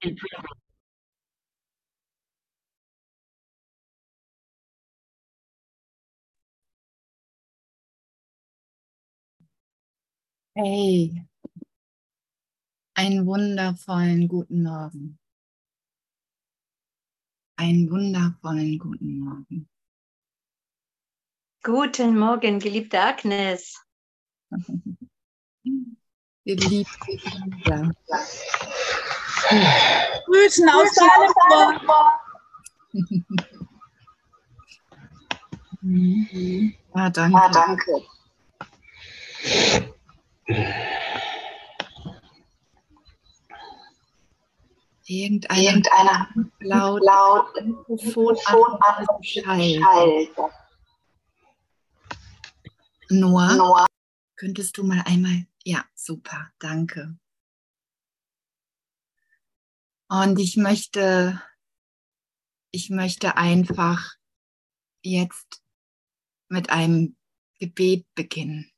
[0.00, 0.14] Hey,
[12.94, 15.18] einen wundervollen guten Morgen.
[17.56, 19.68] Einen wundervollen guten Morgen.
[21.64, 23.82] Guten Morgen, geliebte Agnes.
[26.44, 27.90] Geliebt wieder.
[29.48, 31.80] Grüßen aus Salzburg.
[36.94, 37.38] Ja, danke.
[37.38, 38.02] Ja, danke.
[45.06, 46.28] Irgendeiner, Irgendeiner
[46.60, 48.36] laut, laut Mikrofon
[48.82, 49.06] an.
[53.08, 53.86] Noah, Noah,
[54.36, 57.16] könntest du mal einmal, ja, super, danke.
[60.10, 61.42] Und ich möchte,
[62.72, 64.14] ich möchte einfach
[65.02, 65.62] jetzt
[66.48, 67.16] mit einem
[67.58, 68.70] Gebet beginnen.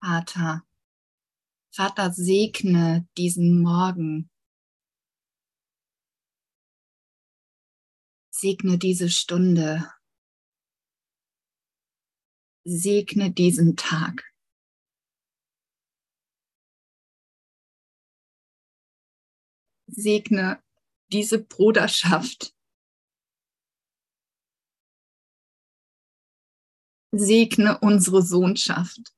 [0.00, 0.66] Vater,
[1.72, 4.30] Vater, segne diesen Morgen.
[8.30, 9.95] Segne diese Stunde.
[12.68, 14.24] Segne diesen Tag.
[19.86, 20.60] Segne
[21.12, 22.52] diese Bruderschaft.
[27.12, 29.14] Segne unsere Sohnschaft.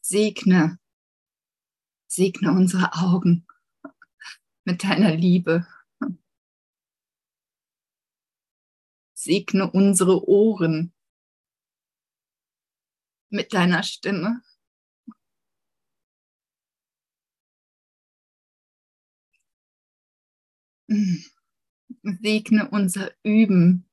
[0.00, 0.78] Segne,
[2.16, 3.46] segne unsere Augen
[4.64, 5.66] mit deiner Liebe.
[9.12, 10.94] Segne unsere Ohren
[13.28, 14.42] mit deiner Stimme.
[22.22, 23.86] Segne unser Üben.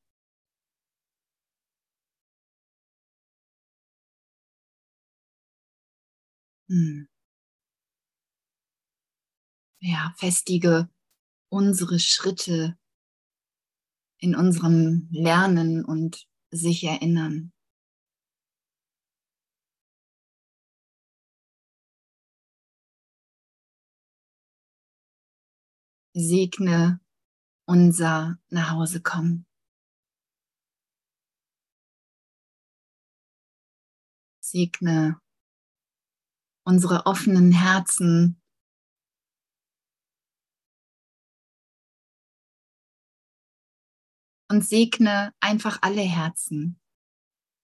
[6.70, 7.13] Hm.
[9.86, 10.90] Ja, festige
[11.50, 12.78] unsere Schritte
[14.18, 17.52] in unserem Lernen und sich erinnern.
[26.14, 27.02] Segne
[27.66, 29.46] unser Nachhausekommen.
[34.40, 35.20] Segne
[36.64, 38.40] unsere offenen Herzen.
[44.54, 46.80] Und segne einfach alle Herzen,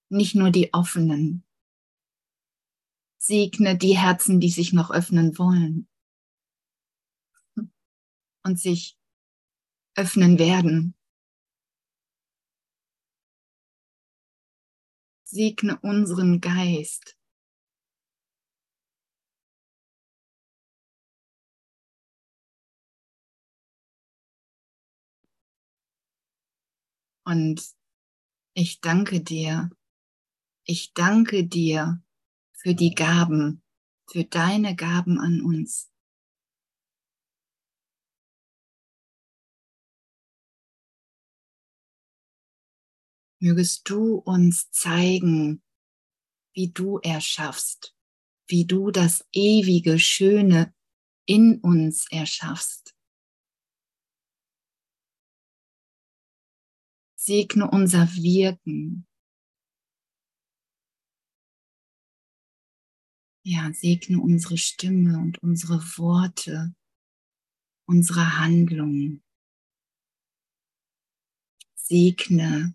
[0.08, 1.44] nicht nur die offenen.
[3.16, 5.88] Segne die Herzen, die sich noch öffnen wollen
[8.42, 8.98] und sich
[9.94, 10.96] öffnen werden.
[15.22, 17.19] Segne unseren Geist.
[27.30, 27.62] Und
[28.54, 29.70] ich danke dir,
[30.64, 32.02] ich danke dir
[32.52, 33.62] für die Gaben,
[34.10, 35.92] für deine Gaben an uns.
[43.38, 45.62] Mögest du uns zeigen,
[46.52, 47.94] wie du erschaffst,
[48.48, 50.74] wie du das ewige Schöne
[51.26, 52.96] in uns erschaffst.
[57.22, 59.06] Segne unser Wirken.
[63.44, 66.74] Ja, segne unsere Stimme und unsere Worte,
[67.86, 69.22] unsere Handlungen.
[71.74, 72.74] Segne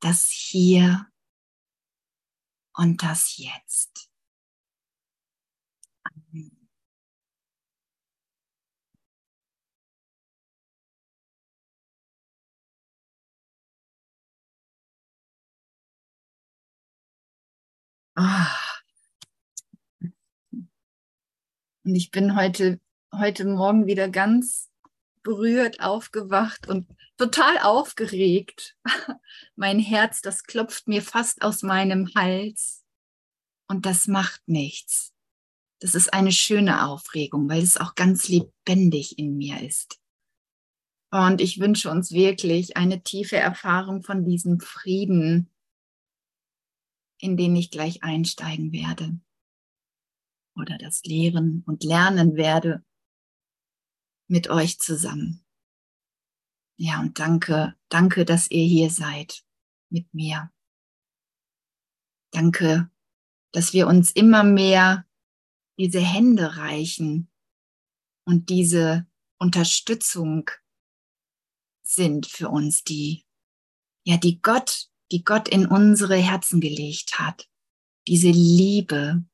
[0.00, 1.06] das Hier
[2.72, 4.09] und das Jetzt.
[18.22, 18.54] Ah.
[21.84, 22.78] Und ich bin heute,
[23.14, 24.70] heute Morgen wieder ganz
[25.22, 26.86] berührt aufgewacht und
[27.16, 28.76] total aufgeregt.
[29.56, 32.84] Mein Herz, das klopft mir fast aus meinem Hals.
[33.68, 35.14] Und das macht nichts.
[35.78, 39.98] Das ist eine schöne Aufregung, weil es auch ganz lebendig in mir ist.
[41.10, 45.50] Und ich wünsche uns wirklich eine tiefe Erfahrung von diesem Frieden,
[47.20, 49.20] in den ich gleich einsteigen werde
[50.54, 52.84] oder das Lehren und Lernen werde
[54.28, 55.44] mit euch zusammen.
[56.76, 59.44] Ja, und danke, danke, dass ihr hier seid
[59.90, 60.52] mit mir.
[62.32, 62.90] Danke,
[63.52, 65.06] dass wir uns immer mehr
[65.78, 67.30] diese Hände reichen
[68.24, 69.06] und diese
[69.38, 70.50] Unterstützung
[71.82, 73.26] sind für uns, die,
[74.06, 77.48] ja, die Gott, die Gott in unsere Herzen gelegt hat.
[78.06, 79.24] Diese Liebe.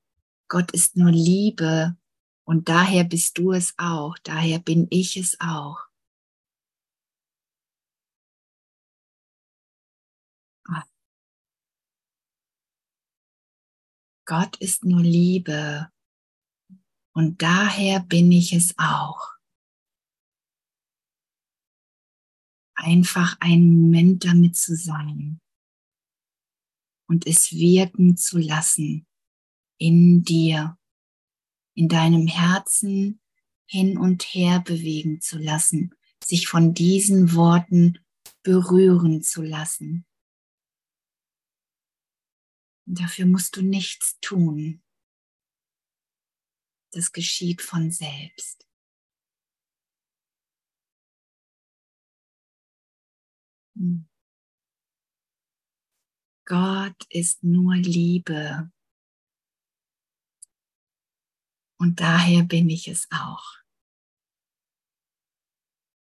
[0.49, 1.97] Gott ist nur Liebe
[2.45, 5.87] und daher bist du es auch, daher bin ich es auch.
[14.25, 15.91] Gott ist nur Liebe
[17.13, 19.35] und daher bin ich es auch.
[22.75, 25.41] Einfach einen Moment damit zu sein
[27.07, 29.07] und es wirken zu lassen
[29.79, 30.79] in dir,
[31.75, 33.21] in deinem Herzen
[33.67, 35.95] hin und her bewegen zu lassen,
[36.25, 37.99] sich von diesen Worten
[38.43, 40.07] berühren zu lassen.
[42.87, 44.83] Dafür musst du nichts tun.
[46.93, 48.67] Das geschieht von selbst.
[53.77, 54.09] Hm.
[56.47, 58.71] Gott ist nur Liebe.
[61.79, 63.57] Und daher bin ich es auch.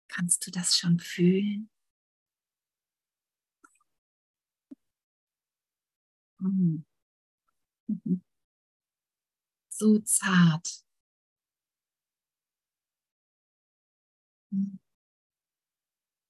[0.07, 1.69] Kannst du das schon fühlen?
[7.87, 8.21] Mhm.
[9.69, 10.85] So zart.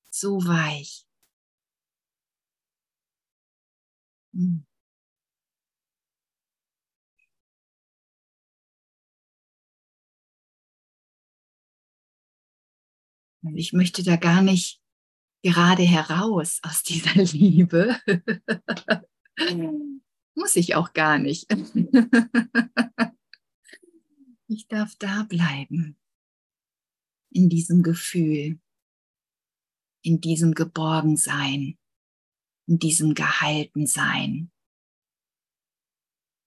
[0.10, 1.06] So weich.
[4.34, 4.66] Mhm.
[13.56, 14.82] Ich möchte da gar nicht
[15.44, 18.00] gerade heraus aus dieser Liebe.
[20.36, 21.52] Muss ich auch gar nicht.
[24.48, 25.98] ich darf da bleiben.
[27.32, 28.60] In diesem Gefühl.
[30.04, 31.78] In diesem Geborgensein.
[32.72, 34.50] In diesem Gehaltensein.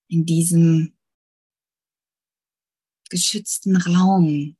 [0.07, 0.97] In diesem
[3.11, 4.57] geschützten Raum,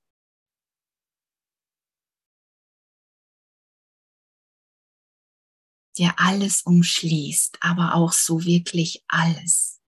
[5.98, 9.82] der alles umschließt, aber auch so wirklich alles,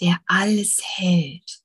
[0.00, 1.63] der alles hält.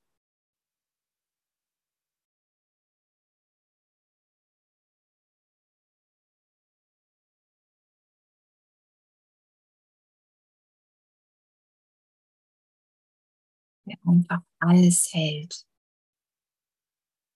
[13.90, 15.66] Der einfach alles hält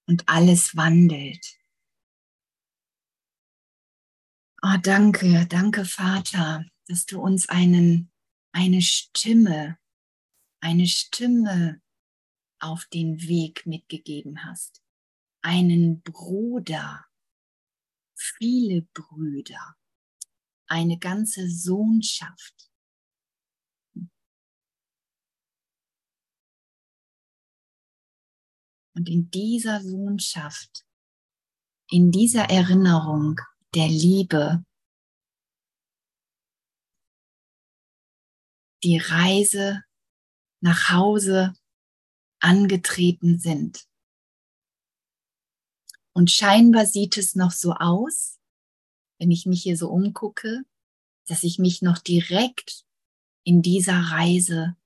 [0.06, 1.58] und alles wandelt.
[4.62, 8.12] Oh, danke, danke, Vater, dass du uns einen,
[8.52, 9.78] eine Stimme,
[10.60, 11.82] eine Stimme
[12.60, 14.80] auf den Weg mitgegeben hast.
[15.42, 17.04] Einen Bruder,
[18.14, 19.76] viele Brüder,
[20.68, 22.70] eine ganze Sohnschaft.
[28.94, 30.84] Und in dieser Sohnschaft,
[31.90, 33.40] in dieser Erinnerung
[33.74, 34.64] der Liebe,
[38.84, 39.82] die Reise
[40.60, 41.54] nach Hause
[42.40, 43.88] angetreten sind.
[46.12, 48.38] Und scheinbar sieht es noch so aus,
[49.18, 50.62] wenn ich mich hier so umgucke,
[51.26, 52.84] dass ich mich noch direkt
[53.44, 54.76] in dieser Reise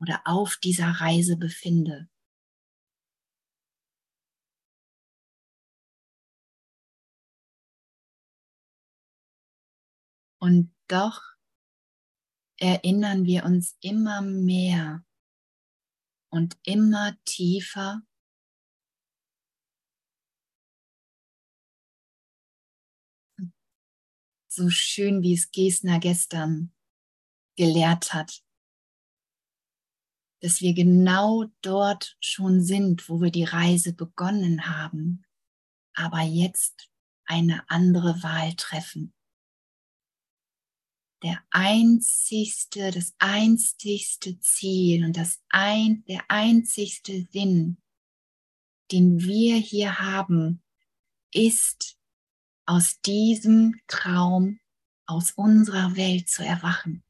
[0.00, 2.08] oder auf dieser Reise befinde.
[10.42, 11.22] Und doch
[12.58, 15.06] erinnern wir uns immer mehr
[16.30, 18.02] und immer tiefer
[24.48, 26.74] so schön, wie es Gesner gestern
[27.56, 28.42] gelehrt hat,
[30.40, 35.24] dass wir genau dort schon sind, wo wir die Reise begonnen haben,
[35.94, 36.90] aber jetzt
[37.26, 39.14] eine andere Wahl treffen
[41.22, 47.78] der einzigste, das einzigste Ziel und das ein, der einzigste Sinn,
[48.90, 50.62] den wir hier haben,
[51.32, 51.96] ist
[52.66, 54.60] aus diesem Traum,
[55.06, 57.02] aus unserer Welt zu erwachen.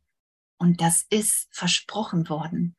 [0.58, 2.76] Und das ist versprochen worden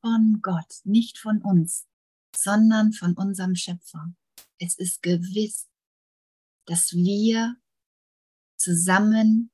[0.00, 1.86] von Gott, nicht von uns,
[2.34, 4.12] sondern von unserem Schöpfer.
[4.58, 5.68] Es ist gewiss,
[6.66, 7.56] dass wir
[8.56, 9.50] zusammen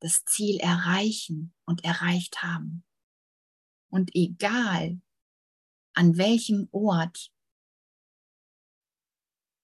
[0.00, 2.84] das Ziel erreichen und erreicht haben.
[3.90, 5.00] Und egal,
[5.94, 7.32] an welchem Ort,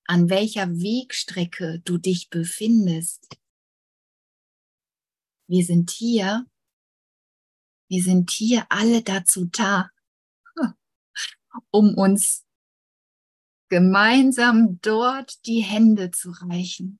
[0.06, 3.38] an welcher Wegstrecke du dich befindest,
[5.46, 6.46] wir sind hier,
[7.88, 9.90] wir sind hier alle dazu da,
[11.70, 12.44] um uns
[13.68, 16.98] gemeinsam dort die Hände zu reichen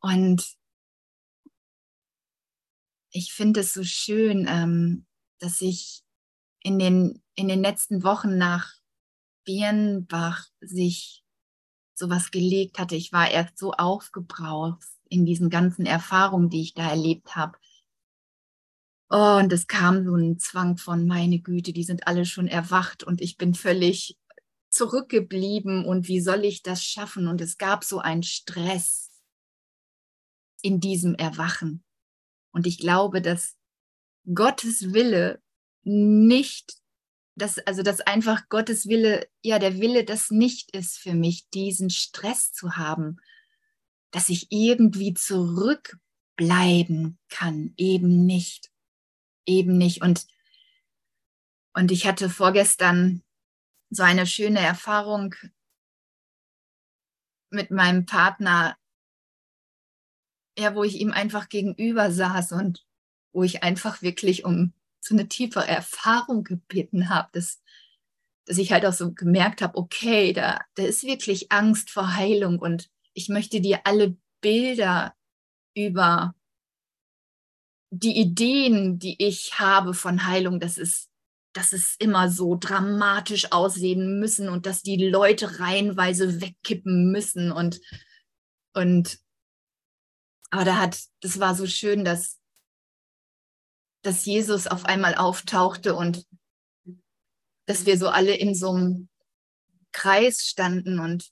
[0.00, 0.56] Und
[3.10, 5.06] ich finde es so schön, ähm,
[5.38, 6.02] dass ich
[6.62, 8.74] in den, in den letzten Wochen nach
[9.44, 11.24] Birnbach sich
[11.94, 12.96] sowas gelegt hatte.
[12.96, 17.58] Ich war erst so aufgebraucht in diesen ganzen Erfahrungen, die ich da erlebt habe.
[19.10, 23.02] Oh, und es kam so ein Zwang von, meine Güte, die sind alle schon erwacht
[23.02, 24.18] und ich bin völlig
[24.68, 27.26] zurückgeblieben und wie soll ich das schaffen?
[27.26, 29.07] Und es gab so einen Stress
[30.62, 31.84] in diesem Erwachen.
[32.52, 33.56] Und ich glaube, dass
[34.34, 35.42] Gottes Wille
[35.84, 36.74] nicht,
[37.34, 41.90] dass, also dass einfach Gottes Wille, ja, der Wille, das nicht ist für mich, diesen
[41.90, 43.18] Stress zu haben,
[44.10, 48.70] dass ich irgendwie zurückbleiben kann, eben nicht,
[49.46, 50.02] eben nicht.
[50.02, 50.26] Und,
[51.74, 53.22] und ich hatte vorgestern
[53.90, 55.34] so eine schöne Erfahrung
[57.50, 58.76] mit meinem Partner,
[60.58, 62.84] ja, wo ich ihm einfach gegenüber saß und
[63.32, 67.62] wo ich einfach wirklich um so eine tiefe Erfahrung gebeten habe, dass,
[68.46, 72.58] dass ich halt auch so gemerkt habe, okay, da, da ist wirklich Angst vor Heilung
[72.58, 75.14] und ich möchte dir alle Bilder
[75.74, 76.34] über
[77.90, 81.08] die Ideen, die ich habe von Heilung, das ist,
[81.52, 87.80] dass es immer so dramatisch aussehen müssen und dass die Leute reihenweise wegkippen müssen und,
[88.74, 89.18] und
[90.50, 92.40] aber da hat, das war so schön, dass,
[94.02, 96.26] dass Jesus auf einmal auftauchte und
[97.66, 99.08] dass wir so alle in so einem
[99.92, 101.30] Kreis standen und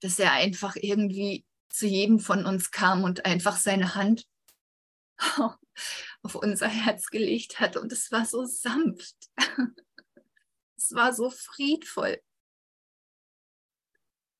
[0.00, 4.26] dass er einfach irgendwie zu jedem von uns kam und einfach seine Hand
[6.22, 7.76] auf unser Herz gelegt hat.
[7.76, 9.16] Und es war so sanft.
[10.76, 12.20] es war so friedvoll.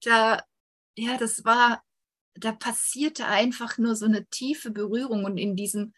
[0.03, 0.43] Da,
[0.97, 1.83] ja, das war
[2.45, 5.95] da passierte einfach nur so eine tiefe Berührung und in diesem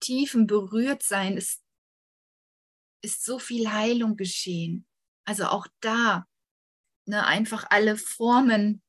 [0.00, 1.62] tiefen Berührtsein ist,
[3.02, 4.86] ist so viel Heilung geschehen.
[5.24, 6.26] Also auch da,
[7.06, 8.82] ne, einfach alle Formen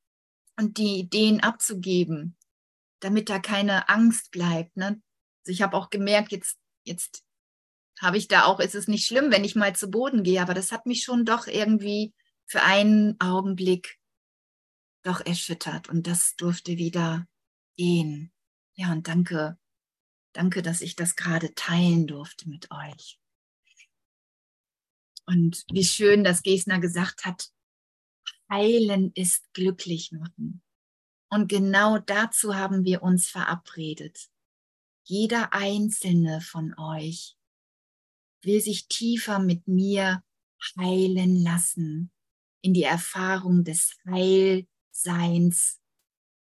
[0.57, 2.37] und die Ideen abzugeben,
[2.99, 4.75] damit da keine Angst bleibt.
[4.77, 5.01] Ne?
[5.41, 7.23] Also ich habe auch gemerkt, jetzt, jetzt
[7.99, 10.53] habe ich da auch, ist es nicht schlimm, wenn ich mal zu Boden gehe, aber
[10.53, 12.13] das hat mich schon doch irgendwie
[12.45, 14.00] für einen Augenblick
[15.03, 17.27] doch erschüttert und das durfte wieder
[17.77, 18.31] gehen.
[18.75, 19.57] Ja, und danke,
[20.33, 23.19] danke, dass ich das gerade teilen durfte mit euch.
[25.25, 27.51] Und wie schön, dass Gesner gesagt hat,
[28.49, 30.61] heilen ist glücklich machen.
[31.29, 34.29] Und genau dazu haben wir uns verabredet.
[35.03, 37.37] Jeder einzelne von euch
[38.43, 40.23] will sich tiefer mit mir
[40.77, 42.11] heilen lassen,
[42.61, 44.67] in die Erfahrung des Heil
[45.01, 45.81] Seins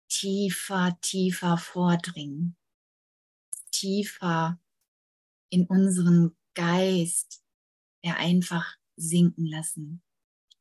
[0.08, 2.56] tiefer, tiefer vordringen,
[3.72, 4.60] tiefer
[5.50, 7.44] in unseren Geist,
[8.02, 10.04] er einfach sinken lassen,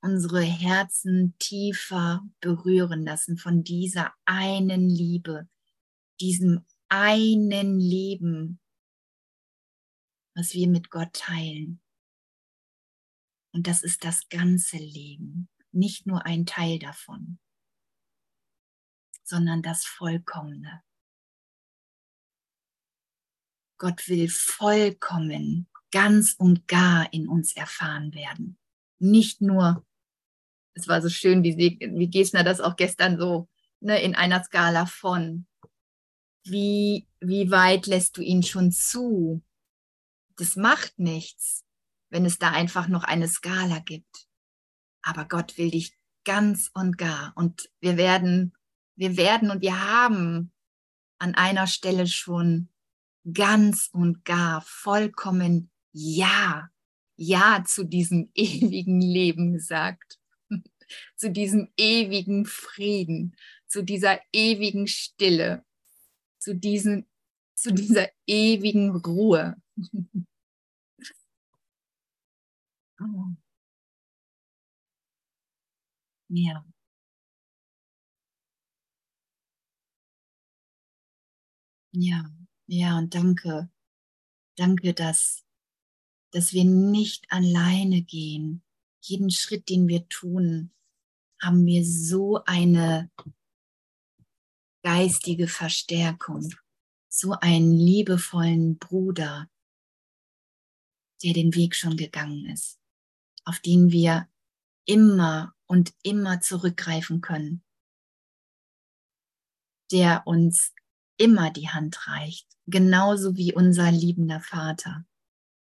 [0.01, 5.47] unsere Herzen tiefer berühren lassen von dieser einen Liebe,
[6.19, 8.59] diesem einen Leben,
[10.35, 11.79] was wir mit Gott teilen.
[13.53, 17.38] Und das ist das ganze Leben, nicht nur ein Teil davon
[19.24, 20.84] sondern das Vollkommene.
[23.77, 28.58] Gott will vollkommen, ganz und gar in uns erfahren werden.
[29.00, 29.86] Nicht nur,
[30.74, 33.50] es war so schön, wie, Sie, wie Gesner das auch gestern so
[33.82, 35.46] ne, in einer Skala von,
[36.46, 39.44] wie, wie weit lässt du ihn schon zu?
[40.38, 41.63] Das macht nichts,
[42.10, 44.27] wenn es da einfach noch eine Skala gibt.
[45.01, 47.34] Aber Gott will dich ganz und gar.
[47.36, 48.53] Und wir werden
[48.95, 50.51] wir werden und wir haben
[51.19, 52.69] an einer Stelle schon
[53.33, 56.69] ganz und gar vollkommen Ja,
[57.15, 60.19] Ja zu diesem ewigen Leben gesagt,
[61.15, 63.35] zu diesem ewigen Frieden,
[63.67, 65.65] zu dieser ewigen Stille,
[66.39, 67.07] zu, diesen,
[67.55, 69.55] zu dieser ewigen Ruhe.
[73.00, 73.35] oh.
[76.29, 76.73] Ja.
[81.95, 82.25] Ja,
[82.65, 83.69] ja, und danke.
[84.57, 85.45] Danke, dass,
[86.31, 88.63] dass wir nicht alleine gehen.
[89.01, 90.71] Jeden Schritt, den wir tun,
[91.39, 93.12] haben wir so eine
[94.83, 96.53] geistige Verstärkung,
[97.09, 99.50] so einen liebevollen Bruder,
[101.21, 102.79] der den Weg schon gegangen ist,
[103.45, 104.27] auf den wir
[104.85, 107.63] immer und immer zurückgreifen können,
[109.91, 110.73] der uns
[111.17, 115.05] immer die Hand reicht, genauso wie unser liebender Vater,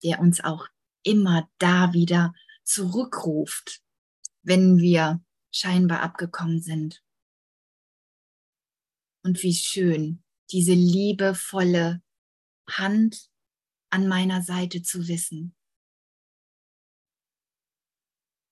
[0.03, 0.67] der uns auch
[1.03, 3.81] immer da wieder zurückruft,
[4.41, 7.03] wenn wir scheinbar abgekommen sind.
[9.23, 12.01] Und wie schön, diese liebevolle
[12.69, 13.29] Hand
[13.89, 15.55] an meiner Seite zu wissen.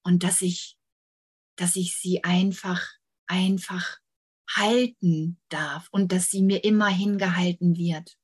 [0.03, 0.77] Und dass ich,
[1.57, 2.93] dass ich sie einfach,
[3.27, 3.99] einfach
[4.49, 8.17] halten darf und dass sie mir immer hingehalten wird.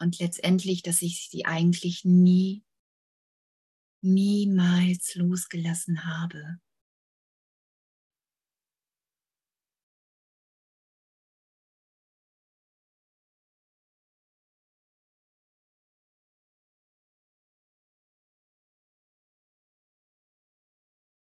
[0.00, 2.62] Und letztendlich, dass ich sie eigentlich nie,
[4.02, 6.58] niemals losgelassen habe.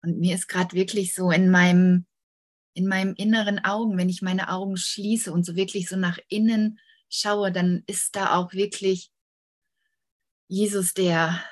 [0.09, 2.07] Und mir ist gerade wirklich so in meinem,
[2.75, 6.81] in meinem inneren Augen, wenn ich meine Augen schließe und so wirklich so nach innen
[7.11, 9.11] schaue, dann ist da auch wirklich
[10.49, 11.43] Jesus, der,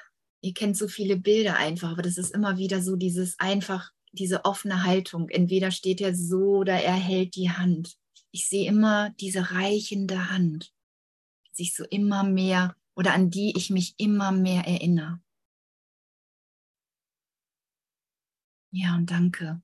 [0.40, 4.46] ihr kennt so viele Bilder einfach, aber das ist immer wieder so dieses einfach, diese
[4.46, 5.28] offene Haltung.
[5.28, 7.96] Entweder steht er so oder er hält die Hand.
[8.30, 10.72] Ich sehe immer diese reichende Hand,
[11.52, 15.20] sich so immer mehr oder an die ich mich immer mehr erinnere.
[18.78, 19.62] Ja, und danke.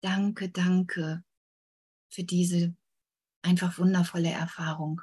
[0.00, 1.24] Danke, danke
[2.08, 2.76] für diese
[3.42, 5.02] einfach wundervolle Erfahrung.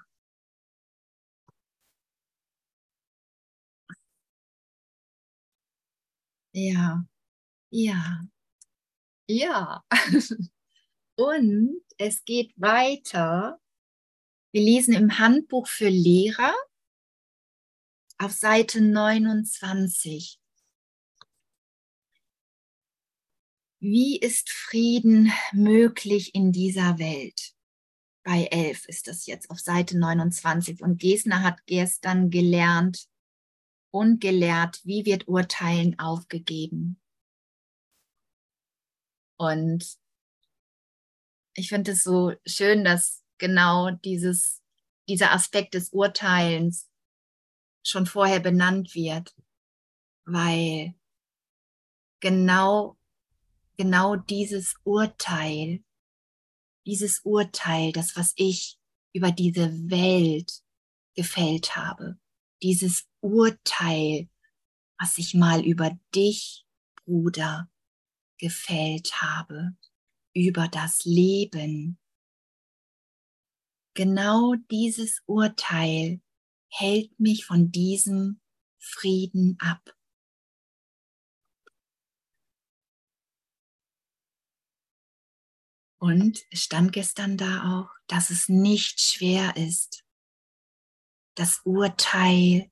[6.54, 7.06] Ja,
[7.72, 8.22] ja,
[9.28, 9.84] ja.
[11.18, 13.60] Und es geht weiter.
[14.54, 16.56] Wir lesen im Handbuch für Lehrer
[18.18, 20.40] auf Seite 29.
[23.86, 27.54] Wie ist Frieden möglich in dieser Welt?
[28.24, 30.82] Bei 11 ist das jetzt auf Seite 29.
[30.82, 33.10] Und Gesner hat gestern gelernt
[33.92, 37.02] und gelehrt, wie wird Urteilen aufgegeben.
[39.38, 39.98] Und
[41.54, 44.62] ich finde es so schön, dass genau dieses,
[45.10, 46.90] dieser Aspekt des Urteilens
[47.86, 49.36] schon vorher benannt wird,
[50.24, 50.96] weil
[52.22, 52.98] genau
[53.78, 55.84] genau dieses Urteil,
[56.86, 58.78] dieses Urteil, das, was ich
[59.14, 60.52] über diese Welt
[61.16, 62.20] gefällt habe,
[62.62, 64.30] dieses Urteil,
[65.00, 66.66] was ich mal über dich,
[67.06, 67.70] Bruder,
[68.38, 69.76] gefällt habe,
[70.34, 72.00] über das Leben.
[73.94, 76.22] Genau dieses Urteil
[76.70, 78.42] hält mich von diesem
[78.80, 79.96] Frieden ab.
[86.04, 90.04] Und es stand gestern da auch, dass es nicht schwer ist,
[91.34, 92.70] das Urteil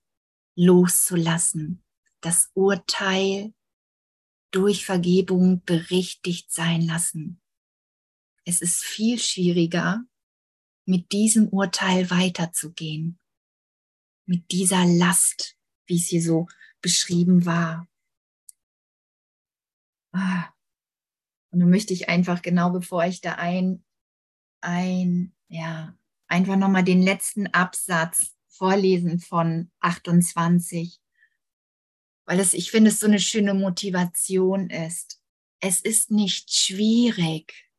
[0.58, 1.82] loszulassen,
[2.20, 3.54] das Urteil
[4.52, 7.41] durch Vergebung berichtigt sein lassen.
[8.44, 10.04] Es ist viel schwieriger,
[10.86, 13.17] mit diesem Urteil weiterzugehen,
[14.26, 16.50] mit dieser Last, wie es hier so
[16.82, 17.88] beschrieben war.
[20.12, 20.52] Ah,
[21.52, 23.84] und dann möchte ich einfach genau bevor ich da ein,
[24.62, 25.96] ein, ja,
[26.28, 31.00] einfach nochmal den letzten Absatz vorlesen von 28,
[32.26, 35.22] weil es, ich finde, es so eine schöne Motivation ist.
[35.60, 37.70] Es ist nicht schwierig,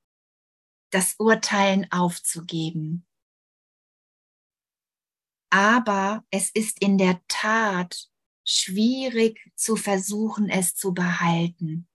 [0.91, 3.07] das Urteilen aufzugeben.
[5.51, 8.11] Aber es ist in der Tat
[8.45, 11.89] schwierig zu versuchen, es zu behalten.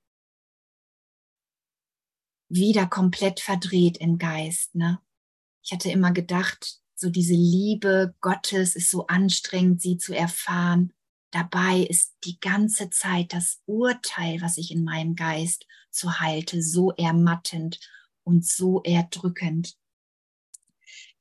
[2.49, 4.75] Wieder komplett verdreht im Geist.
[4.75, 4.99] Ne?
[5.63, 10.93] Ich hatte immer gedacht, so diese Liebe Gottes ist so anstrengend, sie zu erfahren.
[11.31, 16.91] Dabei ist die ganze Zeit das Urteil, was ich in meinem Geist so halte, so
[16.91, 17.79] ermattend
[18.23, 19.77] und so erdrückend.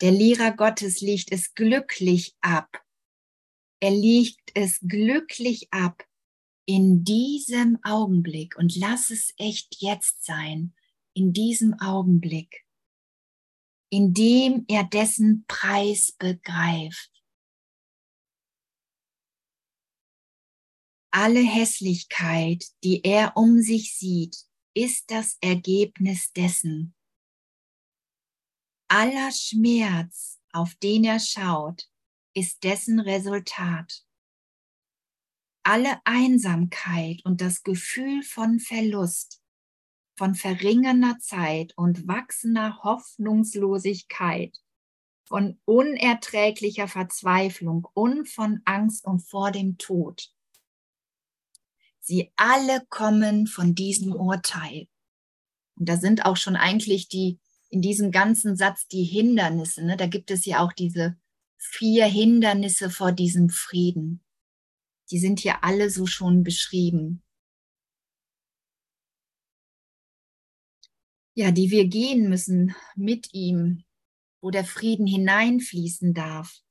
[0.01, 2.83] Der Lehrer Gottes legt es glücklich ab.
[3.81, 6.05] Er legt es glücklich ab
[6.67, 10.75] in diesem Augenblick und lass es echt jetzt sein,
[11.17, 12.67] in diesem Augenblick,
[13.91, 17.11] in dem er dessen Preis begreift.
[21.11, 24.37] Alle Hässlichkeit, die er um sich sieht,
[24.75, 26.95] ist das Ergebnis dessen.
[28.89, 31.89] Aller Schmerz, auf den er schaut,
[32.35, 34.05] ist dessen Resultat.
[35.63, 39.43] Alle Einsamkeit und das Gefühl von Verlust,
[40.17, 44.57] von verringernder Zeit und wachsender Hoffnungslosigkeit,
[45.25, 50.33] von unerträglicher Verzweiflung und von Angst und vor dem Tod
[52.09, 54.87] Sie alle kommen von diesem Urteil.
[55.75, 59.85] Und da sind auch schon eigentlich die, in diesem ganzen Satz die Hindernisse.
[59.85, 59.97] Ne?
[59.97, 61.17] Da gibt es ja auch diese
[61.57, 64.23] vier Hindernisse vor diesem Frieden.
[65.11, 67.25] Die sind hier alle so schon beschrieben.
[71.39, 73.85] Ja, die wir gehen müssen mit ihm,
[74.41, 76.63] wo der Frieden hineinfließen darf.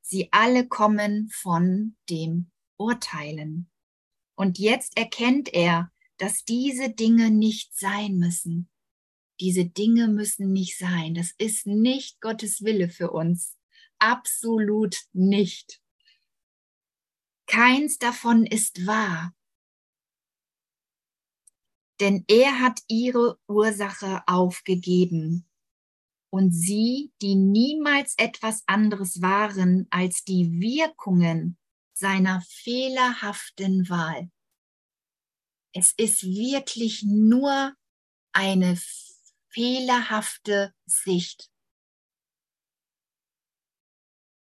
[0.00, 3.70] Sie alle kommen von dem Urteilen.
[4.34, 8.70] Und jetzt erkennt er, dass diese Dinge nicht sein müssen.
[9.40, 11.14] Diese Dinge müssen nicht sein.
[11.14, 13.58] Das ist nicht Gottes Wille für uns.
[13.98, 15.82] Absolut nicht.
[17.46, 19.34] Keins davon ist wahr.
[22.00, 25.48] Denn er hat ihre Ursache aufgegeben.
[26.30, 31.56] Und sie, die niemals etwas anderes waren als die Wirkungen
[31.92, 34.30] seiner fehlerhaften Wahl.
[35.72, 37.74] Es ist wirklich nur
[38.32, 38.76] eine
[39.48, 41.50] fehlerhafte Sicht.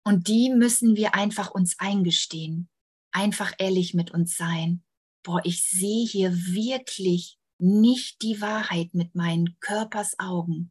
[0.05, 2.70] Und die müssen wir einfach uns eingestehen,
[3.11, 4.86] einfach ehrlich mit uns sein.
[5.26, 10.70] Boah, ich sehe hier wirklich nicht die Wahrheit mit meinen Körpers Augen.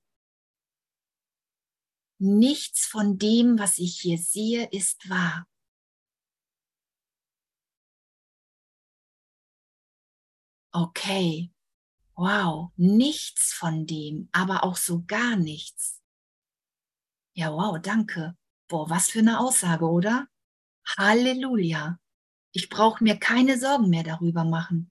[2.18, 5.46] Nichts von dem, was ich hier sehe, ist wahr.
[10.76, 11.52] okay,
[12.16, 16.02] wow, nichts von dem, aber auch so gar nichts.
[17.34, 18.38] Ja, wow, danke.
[18.68, 20.28] Boah, was für eine Aussage, oder?
[20.98, 22.00] Halleluja.
[22.56, 24.90] Ich brauche mir keine Sorgen mehr darüber machen.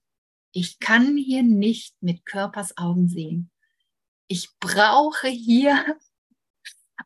[0.51, 3.49] Ich kann hier nicht mit Körpers Augen sehen.
[4.27, 5.97] Ich brauche hier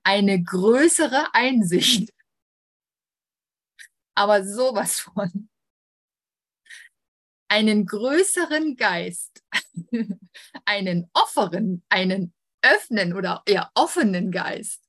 [0.03, 2.13] eine größere Einsicht.
[4.15, 5.49] Aber sowas von
[7.47, 9.41] einen größeren Geist,
[10.65, 14.83] einen offeren, einen öffnen oder eher offenen Geist,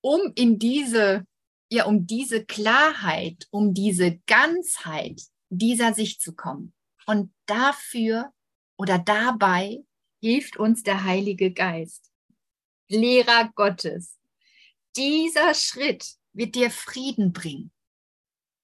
[0.00, 1.26] um in diese,
[1.70, 6.72] ja, um diese Klarheit, um diese Ganzheit dieser Sicht zu kommen.
[7.06, 8.32] Und dafür
[8.76, 9.84] oder dabei
[10.20, 12.10] hilft uns der Heilige Geist,
[12.88, 14.18] Lehrer Gottes.
[14.96, 17.72] Dieser Schritt wird dir Frieden bringen.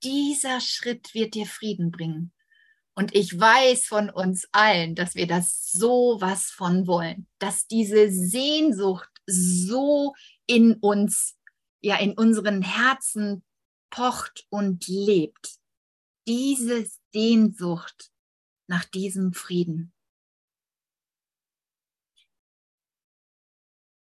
[0.02, 2.32] Dieser Schritt wird dir Frieden bringen.
[2.94, 8.10] Und ich weiß von uns allen, dass wir das so was von wollen, dass diese
[8.10, 10.14] Sehnsucht so
[10.46, 11.36] in uns,
[11.80, 13.44] ja, in unseren Herzen
[13.90, 15.58] pocht und lebt.
[16.26, 18.12] Diese Sehnsucht
[18.68, 19.92] nach diesem Frieden.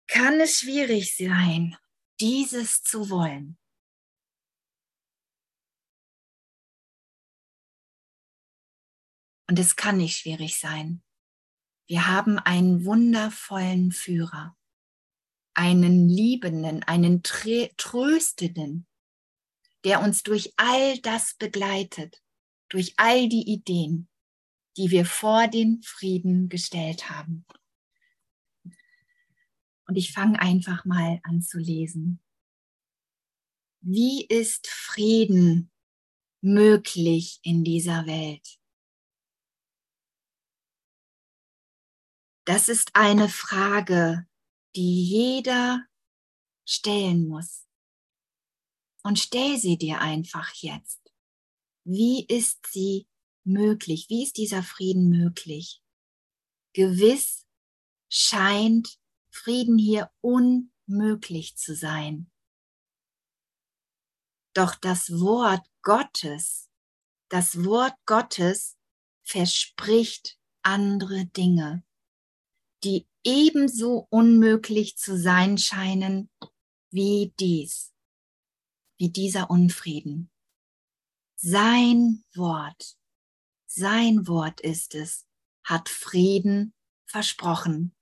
[0.08, 1.76] Kann es schwierig sein,
[2.20, 3.58] dieses zu wollen?
[9.48, 11.02] Und es kann nicht schwierig sein.
[11.86, 14.57] Wir haben einen wundervollen Führer,
[15.58, 18.86] einen liebenden, einen tröstenden,
[19.84, 22.22] der uns durch all das begleitet,
[22.68, 24.08] durch all die Ideen,
[24.76, 27.44] die wir vor den Frieden gestellt haben.
[29.88, 32.20] Und ich fange einfach mal an zu lesen.
[33.80, 35.72] Wie ist Frieden
[36.40, 38.60] möglich in dieser Welt?
[42.44, 44.27] Das ist eine Frage,
[44.78, 45.84] die jeder
[46.64, 47.66] stellen muss.
[49.02, 51.00] Und stell sie dir einfach jetzt.
[51.82, 53.08] wie ist sie
[53.42, 54.06] möglich?
[54.08, 55.82] Wie ist dieser Frieden möglich?
[56.74, 57.44] Gewiss
[58.08, 62.30] scheint Frieden hier unmöglich zu sein.
[64.54, 66.70] Doch das Wort Gottes,
[67.30, 68.76] das Wort Gottes
[69.24, 71.84] verspricht andere Dinge,
[72.84, 76.30] die ebenso unmöglich zu sein scheinen
[76.90, 77.92] wie dies,
[78.98, 80.30] wie dieser Unfrieden.
[81.36, 82.96] Sein Wort,
[83.66, 85.26] sein Wort ist es,
[85.64, 86.74] hat Frieden
[87.06, 87.94] versprochen.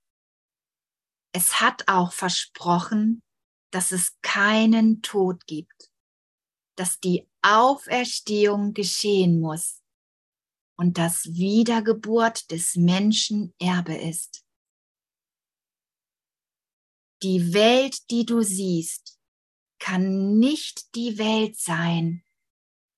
[1.33, 3.21] Es hat auch versprochen,
[3.71, 5.91] dass es keinen Tod gibt,
[6.75, 9.83] dass die Auferstehung geschehen muss
[10.77, 14.46] und dass Wiedergeburt des Menschen Erbe ist.
[17.23, 19.19] Die Welt, die du siehst,
[19.79, 22.23] kann nicht die Welt sein,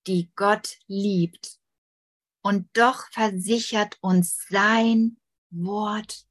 [0.08, 1.60] die Gott liebt.
[2.42, 5.20] Und doch versichert uns sein
[5.52, 6.26] Wort,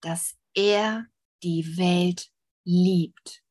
[0.00, 1.06] dass er
[1.42, 2.30] die Welt
[2.64, 3.42] liebt,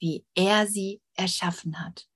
[0.00, 2.08] wie er sie erschaffen hat.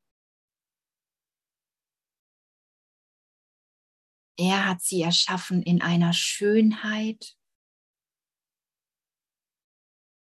[4.39, 7.37] Er hat sie erschaffen in einer Schönheit,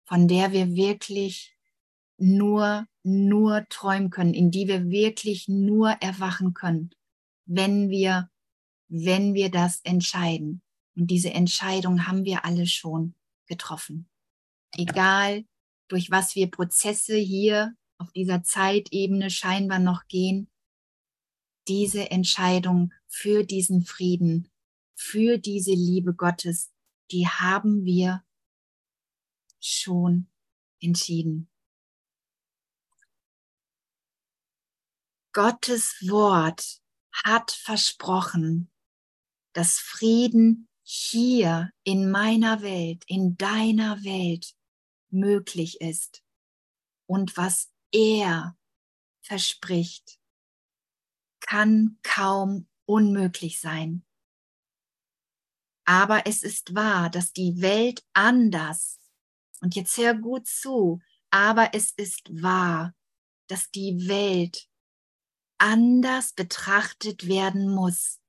[0.06, 1.56] von der wir wirklich
[2.18, 6.92] nur, nur träumen können, in die wir wirklich nur erwachen können,
[7.46, 8.30] wenn wir,
[8.88, 10.62] wenn wir das entscheiden.
[10.96, 13.16] Und diese Entscheidung haben wir alle schon
[13.48, 14.10] getroffen.
[14.76, 15.46] Egal,
[15.88, 20.50] durch was wir Prozesse hier auf dieser Zeitebene scheinbar noch gehen,
[21.68, 24.50] diese Entscheidung für diesen Frieden,
[24.96, 26.72] für diese Liebe Gottes,
[27.12, 28.24] die haben wir
[29.65, 30.30] schon
[30.82, 31.49] entschieden.
[35.34, 36.82] Gottes Wort
[37.26, 38.71] hat versprochen,
[39.54, 44.56] dass Frieden hier in meiner Welt, in deiner Welt
[45.10, 46.23] möglich ist
[47.08, 48.58] und was er
[49.21, 50.19] verspricht,
[51.39, 54.06] kann kaum unmöglich sein.
[55.86, 58.99] Aber es ist wahr, dass die Welt anders,
[59.63, 60.99] und jetzt hör gut zu,
[61.32, 62.93] aber es ist wahr,
[63.47, 64.67] dass die Welt
[65.58, 68.19] anders betrachtet werden muss,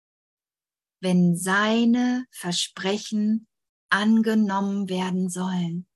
[1.01, 3.49] wenn seine Versprechen
[3.91, 5.89] angenommen werden sollen.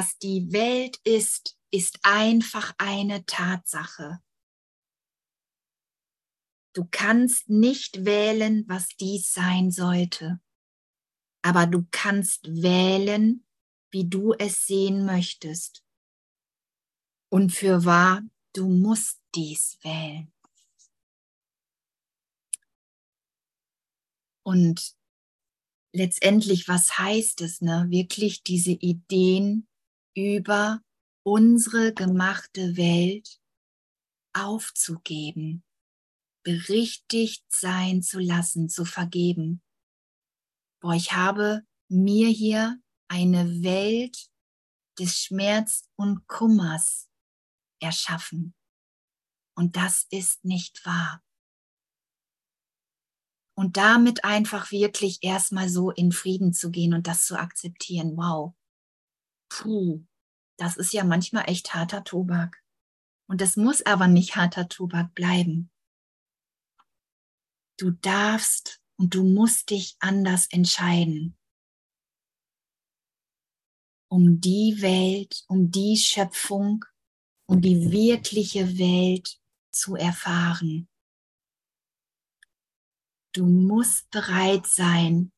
[0.00, 4.22] Was die Welt ist, ist einfach eine Tatsache.
[6.74, 10.40] Du kannst nicht wählen, was dies sein sollte,
[11.42, 13.44] aber du kannst wählen,
[13.90, 15.84] wie du es sehen möchtest.
[17.28, 18.22] Und für wahr,
[18.54, 20.32] du musst dies wählen.
[24.42, 24.96] Und
[25.92, 27.84] letztendlich, was heißt es, ne?
[27.90, 29.66] Wirklich diese Ideen
[30.14, 30.80] über
[31.22, 33.40] unsere gemachte Welt
[34.32, 35.64] aufzugeben,
[36.42, 39.62] berichtigt sein zu lassen, zu vergeben.
[40.80, 44.30] Boah, ich habe mir hier eine Welt
[44.98, 47.08] des Schmerz und Kummers
[47.80, 48.54] erschaffen.
[49.54, 51.22] Und das ist nicht wahr.
[53.56, 58.16] Und damit einfach wirklich erstmal so in Frieden zu gehen und das zu akzeptieren.
[58.16, 58.54] Wow.
[59.50, 60.06] Puh,
[60.56, 62.62] das ist ja manchmal echt harter Tobak.
[63.28, 65.70] Und das muss aber nicht harter Tobak bleiben.
[67.78, 71.36] Du darfst und du musst dich anders entscheiden.
[74.08, 76.84] Um die Welt, um die Schöpfung,
[77.46, 79.40] um die wirkliche Welt
[79.72, 80.88] zu erfahren.
[83.32, 85.32] Du musst bereit sein,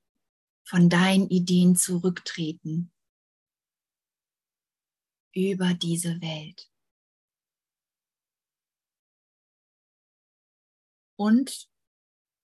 [0.66, 2.91] von deinen Ideen zurücktreten
[5.34, 6.70] über diese Welt.
[11.16, 11.68] Und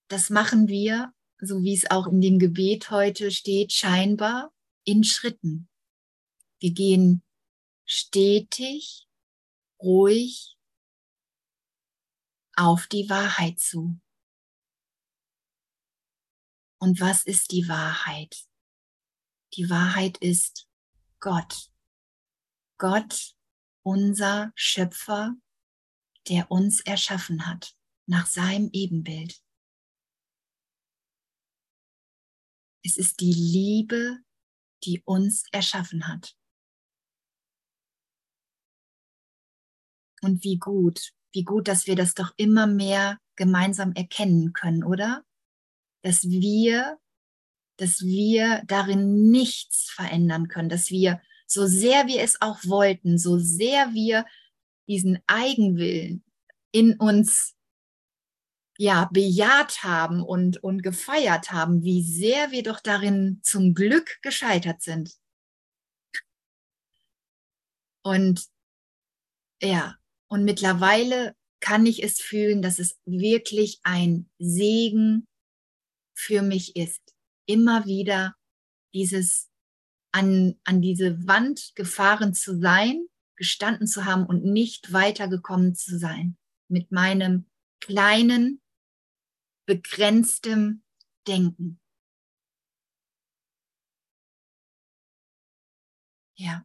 [0.09, 4.53] das machen wir, so wie es auch in dem Gebet heute steht, scheinbar
[4.85, 5.69] in Schritten.
[6.61, 7.23] Wir gehen
[7.85, 9.09] stetig,
[9.81, 10.57] ruhig
[12.57, 14.01] auf die Wahrheit zu.
[16.81, 18.47] Und was ist die Wahrheit?
[19.55, 20.69] Die Wahrheit ist
[21.21, 21.71] Gott.
[22.79, 23.35] Gott,
[23.83, 25.35] unser Schöpfer,
[26.29, 27.75] der uns erschaffen hat.
[28.11, 29.39] nach seinem Ebenbild.
[32.83, 34.19] Es ist die Liebe,
[34.85, 36.35] die uns erschaffen hat.
[40.23, 45.25] Und wie gut, wie gut, dass wir das doch immer mehr gemeinsam erkennen können, oder?
[46.03, 46.99] Dass wir,
[47.77, 53.39] dass wir darin nichts verändern können, dass wir, so sehr wir es auch wollten, so
[53.39, 54.27] sehr wir
[54.87, 56.25] diesen Eigenwillen
[56.73, 57.55] in uns
[58.77, 64.83] ja bejaht haben und, und gefeiert haben, wie sehr wir doch darin zum Glück gescheitert
[64.83, 65.19] sind.
[68.05, 68.47] Und
[69.61, 69.97] ja,
[70.29, 75.27] und mittlerweile kann ich es fühlen, dass es wirklich ein Segen
[76.15, 77.03] für mich ist,
[77.47, 78.37] immer wieder
[78.95, 79.48] dieses
[80.13, 86.37] an, an diese Wand gefahren zu sein, gestanden zu haben und nicht weitergekommen zu sein
[86.69, 87.47] mit meinem
[87.81, 88.61] kleinen,
[89.67, 90.83] begrenztem
[91.27, 91.79] Denken.
[96.37, 96.65] Ja.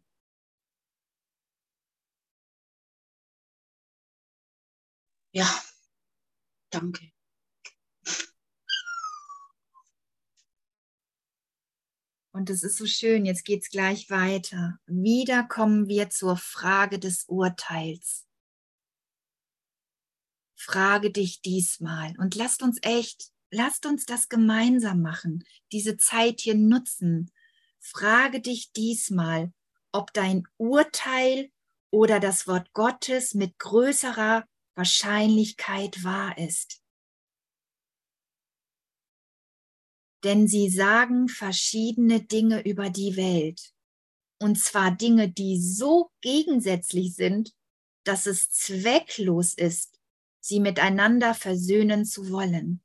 [5.34, 5.48] Ja,
[6.72, 7.13] danke.
[12.34, 14.80] Und es ist so schön, jetzt geht es gleich weiter.
[14.88, 18.26] Wieder kommen wir zur Frage des Urteils.
[20.56, 26.56] Frage dich diesmal und lasst uns echt, lasst uns das gemeinsam machen, diese Zeit hier
[26.56, 27.32] nutzen.
[27.80, 29.54] Frage dich diesmal,
[29.92, 31.52] ob dein Urteil
[31.92, 36.83] oder das Wort Gottes mit größerer Wahrscheinlichkeit wahr ist.
[40.24, 43.74] Denn sie sagen verschiedene Dinge über die Welt.
[44.40, 47.54] Und zwar Dinge, die so gegensätzlich sind,
[48.04, 50.00] dass es zwecklos ist,
[50.40, 52.82] sie miteinander versöhnen zu wollen.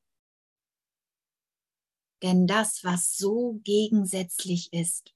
[2.23, 5.15] Denn das, was so gegensätzlich ist,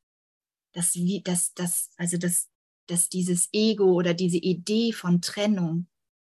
[0.73, 2.49] dass, dass, dass, also dass,
[2.87, 5.89] dass dieses Ego oder diese Idee von Trennung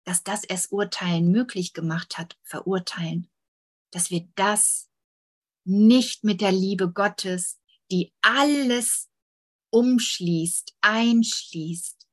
[0.03, 3.29] dass das erst Urteilen möglich gemacht hat, verurteilen,
[3.91, 4.89] dass wir das
[5.65, 7.59] nicht mit der Liebe Gottes,
[7.91, 9.09] die alles
[9.71, 12.07] umschließt, einschließt,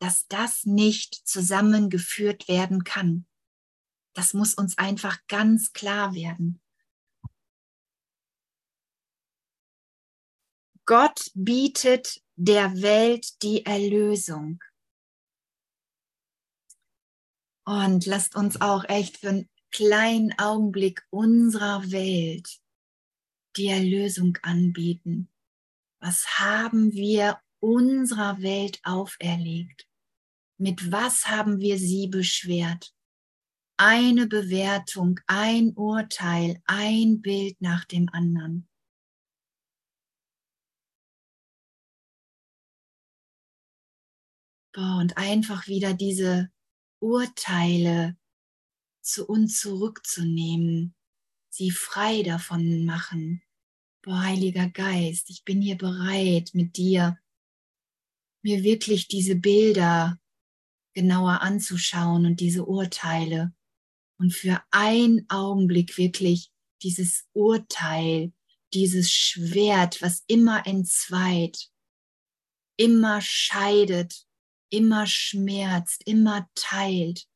[0.00, 3.26] dass das nicht zusammengeführt werden kann.
[4.14, 6.60] Das muss uns einfach ganz klar werden.
[10.86, 14.62] Gott bietet der Welt die Erlösung.
[17.64, 22.60] Und lasst uns auch echt für kleinen Augenblick unserer Welt
[23.56, 25.28] die Erlösung anbieten.
[26.00, 29.88] Was haben wir unserer Welt auferlegt?
[30.58, 32.94] Mit was haben wir sie beschwert?
[33.76, 38.68] Eine Bewertung, ein Urteil, ein Bild nach dem anderen.
[44.72, 46.52] Boah, und einfach wieder diese
[47.00, 48.16] Urteile
[49.04, 50.94] zu uns zurückzunehmen,
[51.50, 53.42] sie frei davon machen.
[54.02, 57.18] Boah, Heiliger Geist, ich bin hier bereit, mit dir
[58.42, 60.20] mir wirklich diese Bilder
[60.94, 63.54] genauer anzuschauen und diese Urteile
[64.18, 68.32] und für einen Augenblick wirklich dieses Urteil,
[68.74, 71.70] dieses Schwert, was immer entzweit,
[72.76, 74.26] immer scheidet
[74.74, 77.28] immer schmerzt, immer teilt,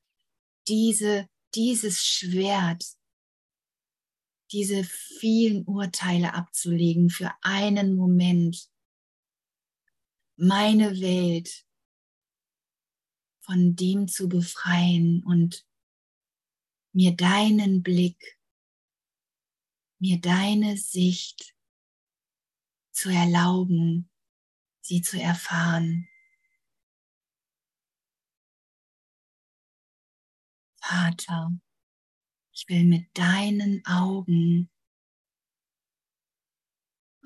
[0.66, 2.84] diese, dieses Schwert,
[4.50, 8.70] diese vielen Urteile abzulegen für einen Moment,
[10.36, 11.66] meine Welt
[13.40, 15.66] von dem zu befreien und
[16.92, 18.38] mir deinen Blick,
[19.98, 21.54] mir deine Sicht
[22.92, 24.10] zu erlauben,
[24.80, 26.08] sie zu erfahren.
[30.88, 31.52] Vater,
[32.54, 34.70] ich will mit deinen Augen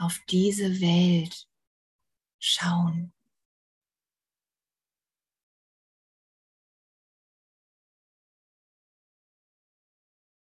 [0.01, 1.49] auf diese Welt
[2.41, 3.13] schauen.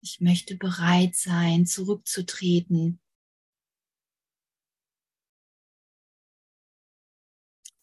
[0.00, 3.00] Ich möchte bereit sein, zurückzutreten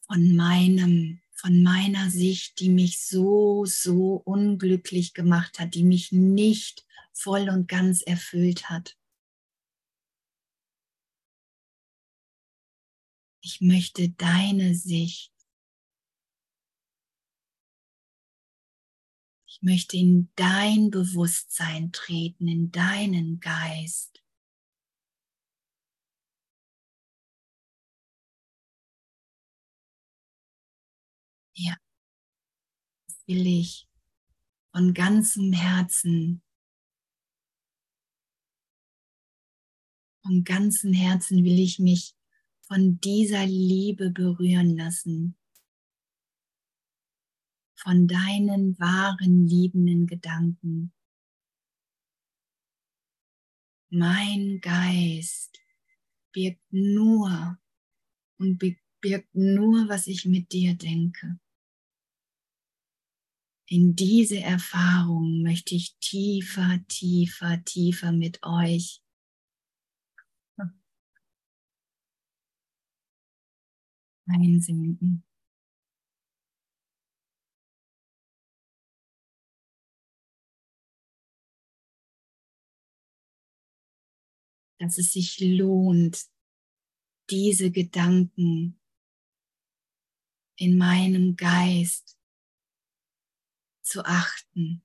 [0.07, 6.87] von meinem von meiner Sicht, die mich so, so unglücklich gemacht hat, die mich nicht
[7.13, 8.97] voll und ganz erfüllt hat.
[13.43, 15.31] Ich möchte deine Sicht.
[19.45, 24.14] Ich möchte in dein Bewusstsein treten, in deinen Geist.
[33.27, 33.87] Will ich
[34.71, 36.43] von ganzem Herzen,
[40.21, 42.15] von ganzem Herzen will ich mich
[42.67, 45.37] von dieser Liebe berühren lassen,
[47.75, 50.91] von deinen wahren liebenden Gedanken.
[53.89, 55.59] Mein Geist
[56.31, 57.57] birgt nur
[58.37, 58.57] und
[58.99, 61.39] birgt nur, was ich mit dir denke.
[63.67, 69.01] In diese Erfahrung möchte ich tiefer, tiefer, tiefer mit euch
[74.27, 75.23] einsinken.
[84.77, 86.25] Dass es sich lohnt,
[87.31, 88.79] diese Gedanken
[90.57, 92.14] in meinem Geist
[93.85, 94.83] zu achten.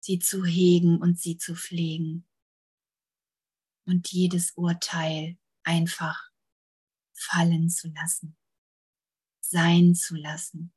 [0.00, 2.26] Sie zu hegen und sie zu pflegen
[3.86, 6.30] und jedes Urteil einfach
[7.12, 8.36] fallen zu lassen,
[9.40, 10.72] sein zu lassen,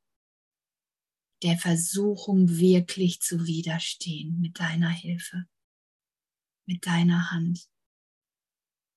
[1.42, 5.48] der Versuchung wirklich zu widerstehen mit deiner Hilfe,
[6.66, 7.68] mit deiner Hand,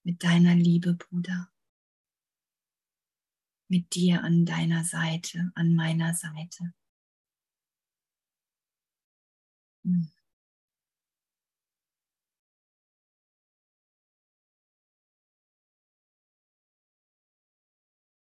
[0.04, 1.52] mit deiner Liebe, Bruder
[3.70, 6.74] mit dir an deiner Seite, an meiner Seite.
[9.86, 10.10] Hm.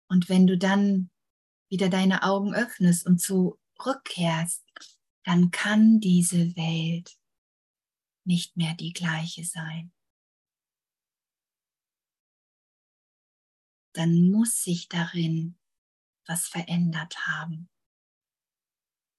[0.09, 1.11] Und wenn du dann
[1.71, 4.65] wieder deine Augen öffnest und zurückkehrst,
[5.25, 7.17] dann kann diese Welt
[8.25, 9.93] nicht mehr die gleiche sein.
[14.01, 15.59] Dann muss sich darin
[16.27, 17.69] was verändert haben.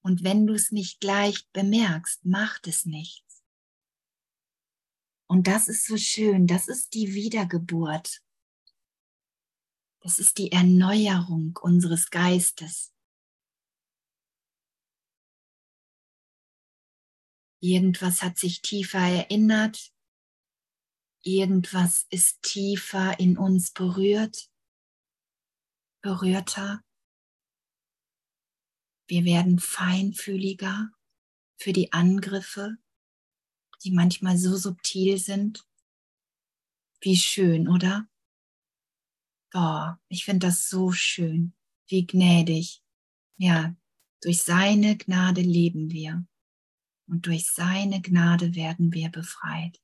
[0.02, 3.44] Und wenn du es nicht gleich bemerkst, macht es nichts.
[5.28, 8.24] Und das ist so schön, das ist die Wiedergeburt.
[10.00, 12.92] Das ist die Erneuerung unseres Geistes.
[17.60, 19.94] Irgendwas hat sich tiefer erinnert,
[21.22, 24.51] irgendwas ist tiefer in uns berührt
[26.02, 26.82] berührter.
[29.08, 30.90] Wir werden feinfühliger
[31.58, 32.76] für die Angriffe,
[33.84, 35.66] die manchmal so subtil sind.
[37.00, 38.08] Wie schön, oder?
[39.54, 41.54] Oh, ich finde das so schön.
[41.88, 42.82] Wie gnädig.
[43.36, 43.74] Ja,
[44.22, 46.24] durch seine Gnade leben wir
[47.08, 49.80] und durch seine Gnade werden wir befreit.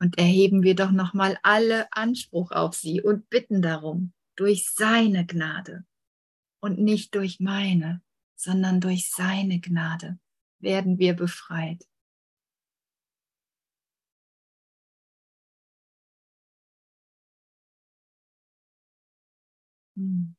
[0.00, 5.84] Und erheben wir doch nochmal alle Anspruch auf sie und bitten darum, durch seine Gnade
[6.60, 8.02] und nicht durch meine,
[8.34, 10.18] sondern durch seine Gnade
[10.58, 11.86] werden wir befreit.
[19.96, 20.34] Hm.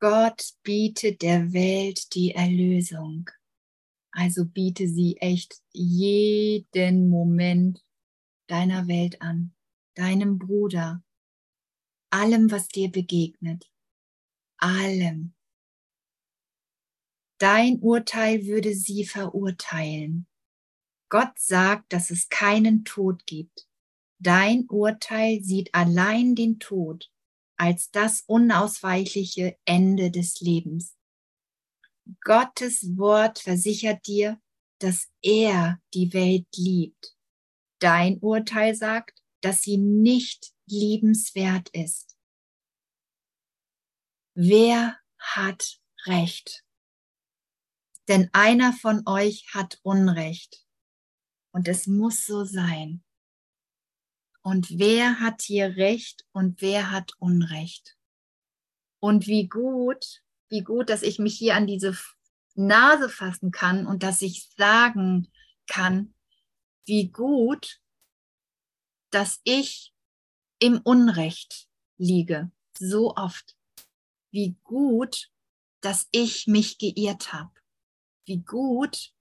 [0.00, 3.30] Gott bietet der Welt die Erlösung.
[4.12, 7.84] Also biete sie echt jeden Moment
[8.48, 9.54] deiner Welt an,
[9.94, 11.02] deinem Bruder,
[12.10, 13.70] allem, was dir begegnet,
[14.58, 15.34] allem.
[17.38, 20.26] Dein Urteil würde sie verurteilen.
[21.08, 23.66] Gott sagt, dass es keinen Tod gibt.
[24.18, 27.10] Dein Urteil sieht allein den Tod
[27.56, 30.96] als das unausweichliche Ende des Lebens.
[32.22, 34.40] Gottes Wort versichert dir,
[34.78, 37.16] dass er die Welt liebt.
[37.80, 42.16] Dein Urteil sagt, dass sie nicht liebenswert ist.
[44.34, 46.64] Wer hat Recht?
[48.08, 50.66] Denn einer von euch hat Unrecht.
[51.52, 53.02] Und es muss so sein.
[54.42, 57.98] Und wer hat hier Recht und wer hat Unrecht?
[59.00, 61.96] Und wie gut, wie gut, dass ich mich hier an diese
[62.54, 65.30] Nase fassen kann und dass ich sagen
[65.66, 66.14] kann,
[66.84, 67.80] wie gut,
[69.10, 69.94] dass ich
[70.58, 73.56] im Unrecht liege, so oft.
[74.32, 75.30] Wie gut,
[75.80, 77.52] dass ich mich geirrt habe.
[78.26, 79.12] wie gut,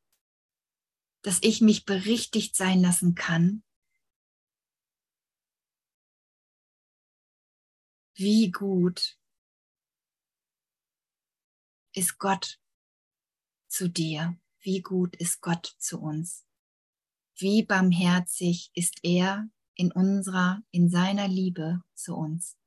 [1.24, 3.64] dass ich mich berichtigt sein lassen kann.
[8.14, 9.19] Wie gut
[11.94, 12.60] ist Gott
[13.68, 14.38] zu dir?
[14.62, 16.46] Wie gut ist Gott zu uns?
[17.36, 22.58] Wie barmherzig ist er in unserer, in seiner Liebe zu uns?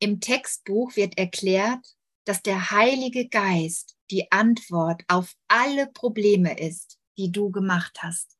[0.00, 7.32] Im Textbuch wird erklärt, dass der Heilige Geist die Antwort auf alle Probleme ist, die
[7.32, 8.38] du gemacht hast.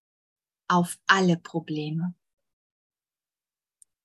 [0.69, 2.15] Auf alle Probleme.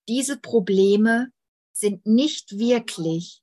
[0.07, 1.31] Diese Probleme
[1.71, 3.41] sind nicht wirklich,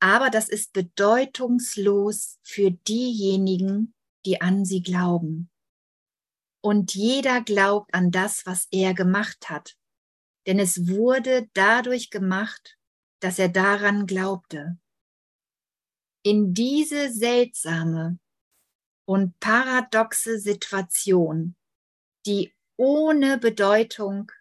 [0.00, 3.94] aber das ist bedeutungslos für diejenigen,
[4.24, 5.50] die an sie glauben.
[6.60, 9.78] Und jeder glaubt an das, was er gemacht hat
[10.48, 12.78] denn es wurde dadurch gemacht,
[13.20, 14.78] dass er daran glaubte.
[16.24, 18.18] In diese seltsame
[19.06, 21.54] und paradoxe Situation,
[22.24, 24.32] die ohne Bedeutung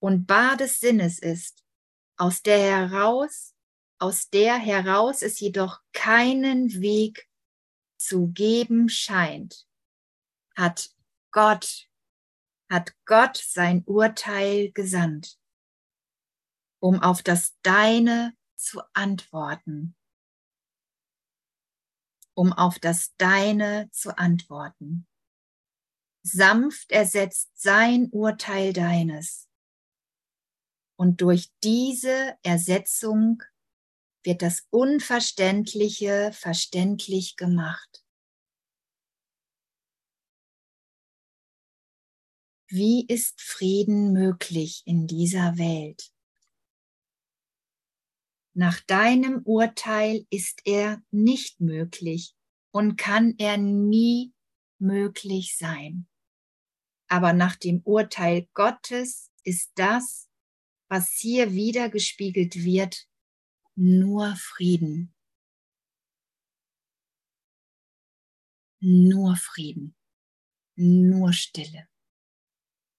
[0.00, 1.64] und bar des Sinnes ist,
[2.16, 3.54] aus der heraus,
[3.98, 7.28] aus der heraus es jedoch keinen Weg
[7.96, 9.66] zu geben scheint,
[10.56, 10.90] hat
[11.30, 11.90] Gott
[12.70, 15.38] hat Gott sein Urteil gesandt,
[16.78, 19.96] um auf das Deine zu antworten,
[22.34, 25.08] um auf das Deine zu antworten.
[26.22, 29.49] Sanft ersetzt sein Urteil deines.
[31.00, 33.42] Und durch diese Ersetzung
[34.22, 38.04] wird das Unverständliche verständlich gemacht.
[42.68, 46.12] Wie ist Frieden möglich in dieser Welt?
[48.52, 52.36] Nach deinem Urteil ist er nicht möglich
[52.72, 54.34] und kann er nie
[54.78, 56.06] möglich sein.
[57.08, 60.29] Aber nach dem Urteil Gottes ist das,
[60.90, 63.08] was hier wiedergespiegelt wird,
[63.76, 65.14] nur Frieden.
[68.80, 69.94] Nur Frieden.
[70.76, 71.90] Nur Stille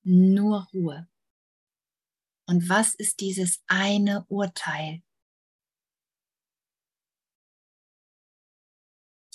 [0.04, 1.08] nur Ruhe.
[2.48, 5.04] Und was ist dieses eine Urteil?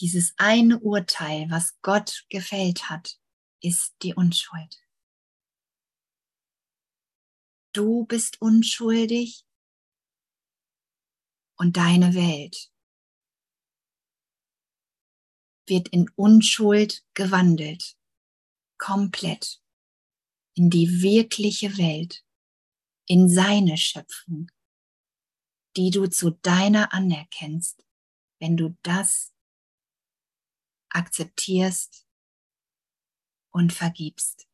[0.01, 3.19] Dieses eine Urteil, was Gott gefällt hat,
[3.63, 4.86] ist die Unschuld.
[7.77, 9.45] Du bist unschuldig.
[11.59, 12.73] Und deine Welt
[15.67, 17.99] wird in Unschuld gewandelt,
[18.79, 19.63] komplett.
[20.55, 22.25] In die wirkliche Welt,
[23.07, 24.51] in seine Schöpfung,
[25.77, 27.85] die du zu deiner anerkennst,
[28.39, 29.35] wenn du das
[30.89, 32.07] akzeptierst
[33.51, 34.49] und vergibst.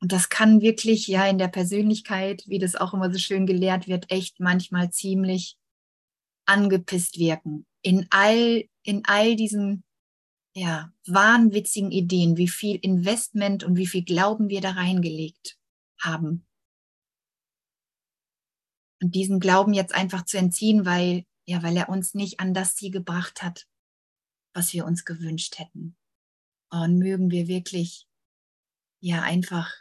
[0.00, 3.88] Und das kann wirklich ja in der Persönlichkeit, wie das auch immer so schön gelehrt
[3.88, 5.56] wird, echt manchmal ziemlich
[6.46, 7.66] angepisst wirken.
[7.82, 9.84] In all, in all diesen
[10.54, 15.58] ja, wahnwitzigen Ideen, wie viel Investment und wie viel Glauben wir da reingelegt
[16.00, 16.46] haben.
[19.00, 22.74] Und diesen Glauben jetzt einfach zu entziehen, weil, ja, weil er uns nicht an das
[22.74, 23.68] Ziel gebracht hat,
[24.54, 25.96] was wir uns gewünscht hätten.
[26.70, 28.08] Und mögen wir wirklich,
[29.00, 29.72] ja, einfach,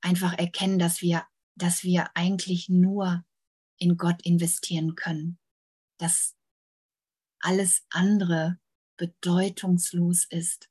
[0.00, 1.26] einfach erkennen, dass wir,
[1.56, 3.24] dass wir eigentlich nur
[3.78, 5.38] in Gott investieren können.
[5.98, 6.34] Dass
[7.40, 8.58] alles andere
[8.96, 10.70] bedeutungslos ist,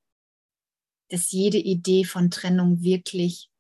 [1.10, 3.52] dass jede Idee von Trennung wirklich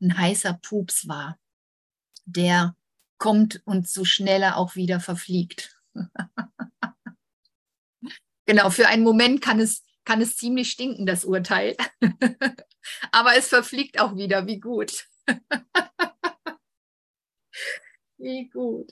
[0.00, 1.38] ein heißer Pups war,
[2.24, 2.76] der
[3.18, 5.80] kommt und so schneller auch wieder verfliegt.
[8.46, 11.76] genau, für einen Moment kann es, kann es ziemlich stinken, das Urteil.
[13.12, 15.08] Aber es verfliegt auch wieder, wie gut.
[18.18, 18.90] wie gut.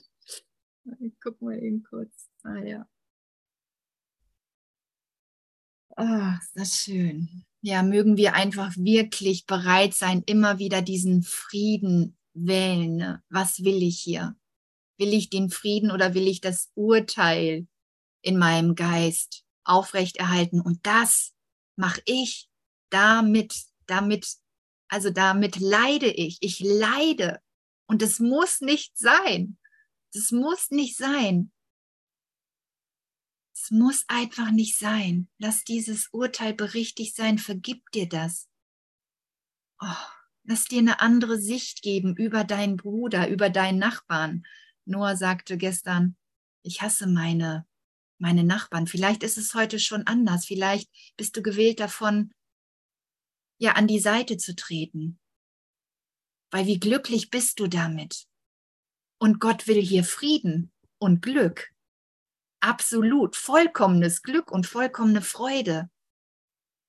[1.01, 2.29] Ich guck mal eben kurz.
[2.43, 2.87] Ah ja.
[5.97, 7.43] Oh, ist das schön.
[7.59, 12.95] Ja, mögen wir einfach wirklich bereit sein, immer wieder diesen Frieden wählen.
[12.95, 13.21] Ne?
[13.27, 14.37] Was will ich hier?
[14.97, 17.67] Will ich den Frieden oder will ich das Urteil
[18.21, 20.61] in meinem Geist aufrechterhalten?
[20.61, 21.33] Und das
[21.75, 22.49] mache ich
[22.89, 23.55] damit,
[23.85, 24.35] damit,
[24.87, 26.37] also damit leide ich.
[26.41, 27.41] Ich leide.
[27.87, 29.57] Und es muss nicht sein.
[30.13, 31.51] Das muss nicht sein.
[33.53, 35.29] Es muss einfach nicht sein.
[35.37, 38.47] Lass dieses Urteil berichtigt sein, vergib dir das.
[39.81, 40.07] Oh,
[40.51, 44.47] Lass dir eine andere Sicht geben über deinen Bruder, über deinen Nachbarn.
[44.85, 46.17] Noah sagte gestern,
[46.63, 47.67] ich hasse meine,
[48.19, 48.87] meine Nachbarn.
[48.87, 50.45] Vielleicht ist es heute schon anders.
[50.45, 52.31] Vielleicht bist du gewählt davon,
[53.59, 55.19] ja, an die Seite zu treten.
[56.51, 58.25] Weil wie glücklich bist du damit?
[59.19, 61.71] Und Gott will hier Frieden und Glück.
[62.61, 65.89] Absolut, vollkommenes Glück und vollkommene Freude.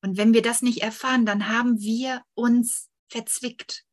[0.02, 3.84] Und wenn wir das nicht erfahren, dann haben wir uns verzwickt.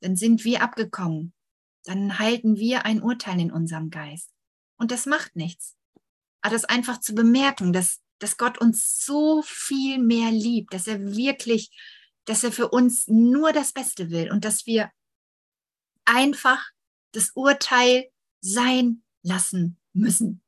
[0.00, 1.34] Dann sind wir abgekommen.
[1.84, 4.30] Dann halten wir ein Urteil in unserem Geist.
[4.78, 5.76] Und das macht nichts.
[6.44, 11.16] Aber das einfach zu bemerken, dass, dass Gott uns so viel mehr liebt, dass er
[11.16, 11.70] wirklich,
[12.26, 14.90] dass er für uns nur das Beste will und dass wir
[16.04, 16.62] einfach
[17.12, 18.10] das Urteil
[18.42, 20.42] sein lassen müssen.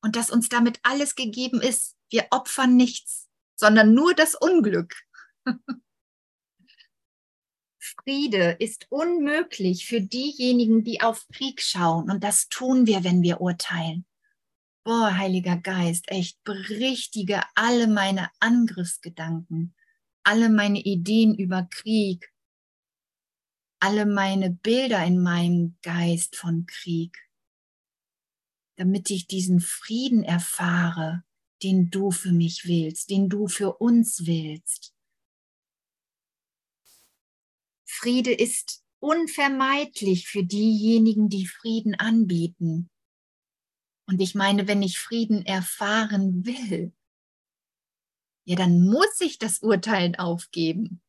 [0.00, 1.96] Und dass uns damit alles gegeben ist.
[2.08, 4.94] Wir opfern nichts, sondern nur das Unglück.
[7.80, 12.08] Friede ist unmöglich für diejenigen, die auf Krieg schauen.
[12.08, 14.06] Und das tun wir, wenn wir urteilen.
[14.82, 19.74] Boah, Heiliger Geist, echt berichtige alle meine Angriffsgedanken,
[20.22, 22.32] alle meine Ideen über Krieg,
[23.78, 27.28] alle meine Bilder in meinem Geist von Krieg,
[28.76, 31.24] damit ich diesen Frieden erfahre,
[31.62, 34.94] den du für mich willst, den du für uns willst.
[37.86, 42.88] Friede ist unvermeidlich für diejenigen, die Frieden anbieten.
[44.10, 46.92] Und ich meine, wenn ich Frieden erfahren will,
[48.44, 51.00] ja, dann muss ich das Urteilen aufgeben.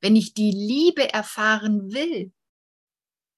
[0.00, 2.32] Wenn ich die Liebe erfahren will,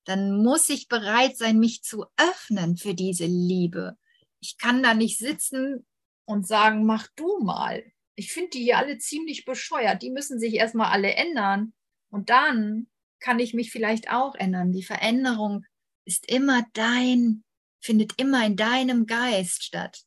[0.06, 3.98] dann muss ich bereit sein, mich zu öffnen für diese Liebe.
[4.40, 5.86] Ich kann da nicht sitzen
[6.24, 7.84] und sagen, mach du mal.
[8.14, 10.00] Ich finde die hier alle ziemlich bescheuert.
[10.00, 11.74] Die müssen sich erstmal alle ändern.
[12.08, 12.88] Und dann
[13.20, 14.72] kann ich mich vielleicht auch ändern.
[14.72, 15.66] Die Veränderung
[16.06, 17.44] ist immer dein,
[17.84, 20.06] findet immer in deinem Geist statt.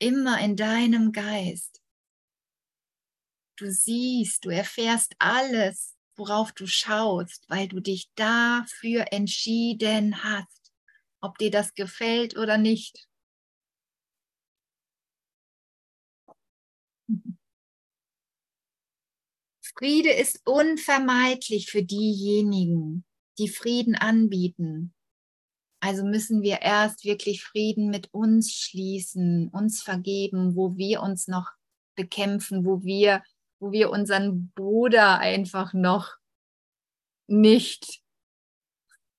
[0.00, 1.80] Immer in deinem Geist.
[3.56, 10.72] Du siehst, du erfährst alles, worauf du schaust, weil du dich dafür entschieden hast,
[11.20, 13.08] ob dir das gefällt oder nicht.
[19.76, 23.04] Friede ist unvermeidlich für diejenigen,
[23.38, 24.94] die Frieden anbieten.
[25.84, 31.50] Also müssen wir erst wirklich Frieden mit uns schließen, uns vergeben, wo wir uns noch
[31.94, 33.22] bekämpfen, wo wir,
[33.60, 36.16] wo wir unseren Bruder einfach noch
[37.26, 38.00] nicht,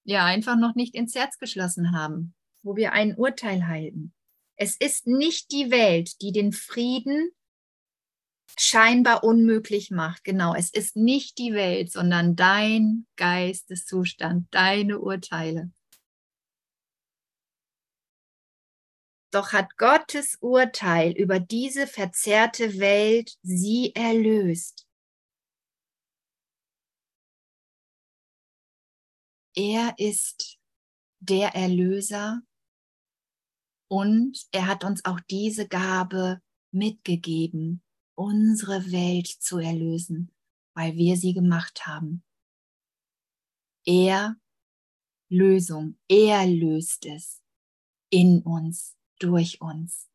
[0.05, 4.15] ja, einfach noch nicht ins Herz geschlossen haben, wo wir ein Urteil halten.
[4.55, 7.29] Es ist nicht die Welt, die den Frieden
[8.57, 10.23] scheinbar unmöglich macht.
[10.23, 15.71] Genau, es ist nicht die Welt, sondern dein Geisteszustand, deine Urteile.
[19.35, 24.87] Doch hat Gottes Urteil über diese verzerrte Welt sie erlöst.
[29.53, 30.57] Er ist
[31.19, 32.43] der Erlöser
[33.89, 37.83] und er hat uns auch diese Gabe mitgegeben,
[38.17, 40.33] unsere Welt zu erlösen,
[40.75, 42.23] weil wir sie gemacht haben.
[43.85, 44.37] Er
[45.27, 47.41] Lösung, er löst es
[48.09, 50.09] in uns, durch uns.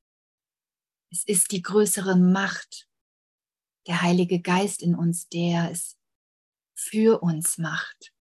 [1.11, 2.89] Es ist die größere Macht,
[3.87, 5.99] der Heilige Geist in uns, der es
[6.75, 8.13] für uns macht.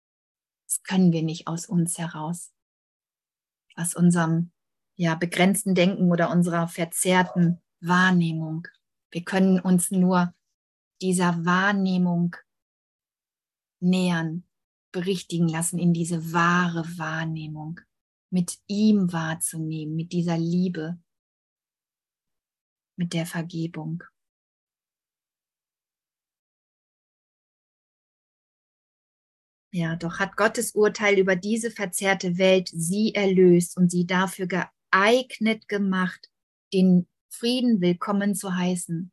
[0.65, 2.51] Das können wir nicht aus uns heraus,
[3.75, 4.51] aus unserem
[4.95, 8.67] ja, begrenzten Denken oder unserer verzerrten Wahrnehmung.
[9.11, 10.33] Wir können uns nur
[11.01, 12.35] dieser Wahrnehmung
[13.79, 14.43] nähern,
[14.91, 17.79] berichtigen lassen in diese wahre Wahrnehmung,
[18.31, 20.99] mit ihm wahrzunehmen, mit dieser Liebe,
[22.95, 24.03] mit der Vergebung.
[29.71, 35.67] Ja, doch hat Gottes Urteil über diese verzerrte Welt sie erlöst und sie dafür geeignet
[35.67, 36.31] gemacht,
[36.73, 39.11] den Frieden willkommen zu heißen.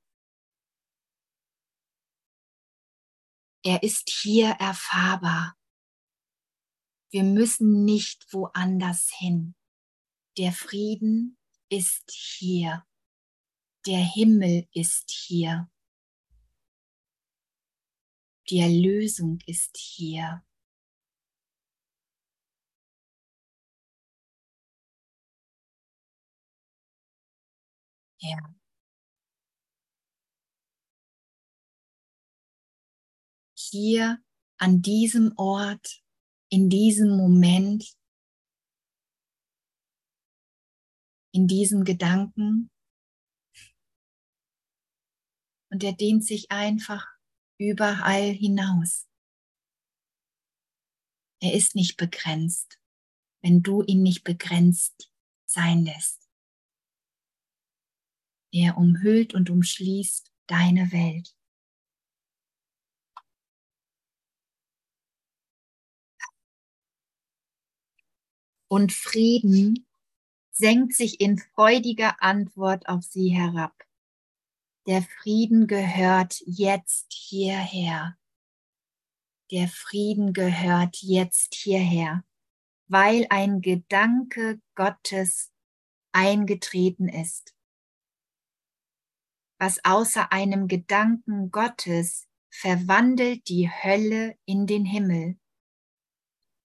[3.63, 5.57] Er ist hier erfahrbar.
[7.11, 9.55] Wir müssen nicht woanders hin.
[10.39, 11.39] Der Frieden
[11.69, 12.85] ist hier.
[13.87, 15.71] Der Himmel ist hier.
[18.51, 20.45] Die Erlösung ist hier.
[28.19, 28.39] Ja.
[33.55, 34.23] Hier
[34.59, 36.06] an diesem Ort,
[36.57, 37.99] in diesem Moment,
[41.35, 42.71] in diesem Gedanken.
[45.71, 47.07] Und er dehnt sich einfach
[47.61, 49.07] überall hinaus.
[51.43, 52.81] Er ist nicht begrenzt,
[53.43, 55.13] wenn du ihn nicht begrenzt
[55.45, 56.27] sein lässt.
[58.51, 61.36] Er umhüllt und umschließt deine Welt.
[68.69, 69.87] Und Frieden
[70.51, 73.75] senkt sich in freudiger Antwort auf sie herab.
[74.87, 78.17] Der Frieden gehört jetzt hierher.
[79.51, 82.25] Der Frieden gehört jetzt hierher,
[82.89, 85.53] weil ein Gedanke Gottes
[86.13, 87.55] eingetreten ist.
[89.59, 95.39] Was außer einem Gedanken Gottes verwandelt die Hölle in den Himmel.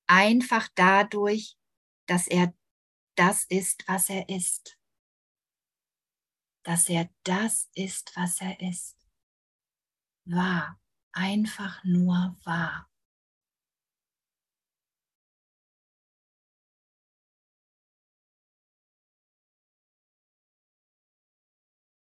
[0.07, 1.57] Einfach dadurch,
[2.11, 2.53] dass er
[3.15, 4.77] das ist, was er ist.
[6.65, 8.97] Dass er das ist, was er ist.
[10.25, 10.77] Wahr,
[11.13, 12.91] einfach nur wahr.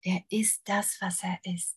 [0.04, 1.77] Er ist das, was er ist.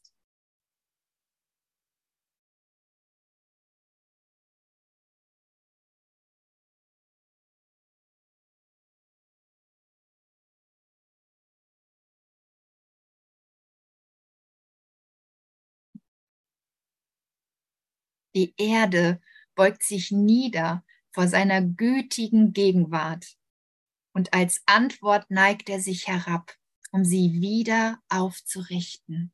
[18.40, 19.20] Die Erde
[19.54, 20.82] beugt sich nieder
[21.12, 23.36] vor seiner gütigen Gegenwart.
[24.14, 26.56] Und als Antwort neigt er sich herab,
[26.90, 29.30] um sie wieder aufzurichten.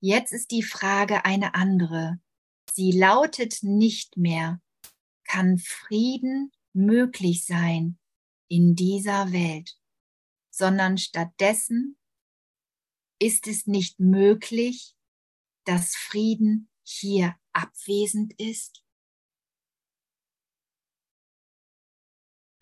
[0.00, 2.18] Jetzt ist die Frage eine andere.
[2.72, 4.60] Sie lautet nicht mehr,
[5.22, 8.00] kann Frieden möglich sein
[8.48, 9.78] in dieser Welt,
[10.50, 11.96] sondern stattdessen
[13.20, 14.96] ist es nicht möglich,
[15.64, 18.82] dass Frieden hier abwesend ist?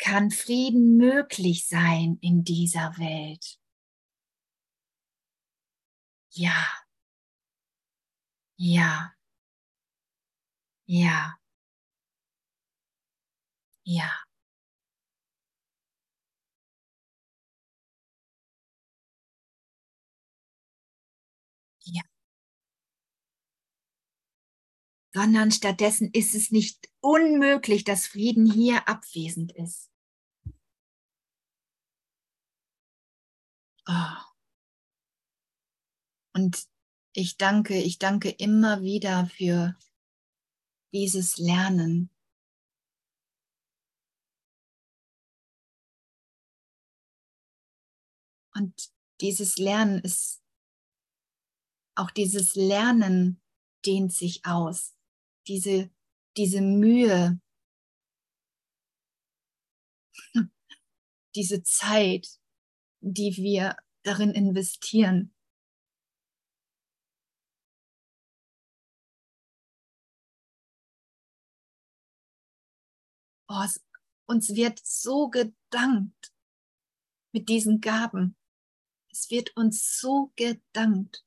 [0.02, 3.56] Kann Frieden möglich sein in dieser Welt?
[6.34, 6.80] Ja.
[8.58, 9.14] Ja.
[10.88, 11.36] Ja.
[13.86, 14.20] Ja.
[25.12, 29.90] Sondern stattdessen ist es nicht unmöglich, dass Frieden hier abwesend ist.
[33.88, 34.16] Oh.
[36.32, 36.68] Und
[37.12, 39.76] ich danke, ich danke immer wieder für
[40.92, 42.10] dieses Lernen.
[48.54, 50.40] Und dieses Lernen ist,
[51.96, 53.42] auch dieses Lernen
[53.84, 54.99] dehnt sich aus
[55.50, 55.90] diese,
[56.36, 57.40] diese Mühe,
[61.34, 62.38] diese Zeit,
[63.00, 65.34] die wir darin investieren.
[73.48, 73.84] Oh, es,
[74.26, 76.32] uns wird so gedankt
[77.32, 78.36] mit diesen Gaben.
[79.10, 81.24] Es wird uns so gedankt.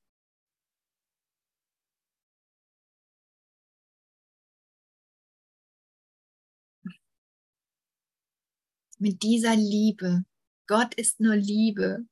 [9.00, 10.24] Mit dieser Liebe.
[10.68, 12.06] Gott ist nur Liebe.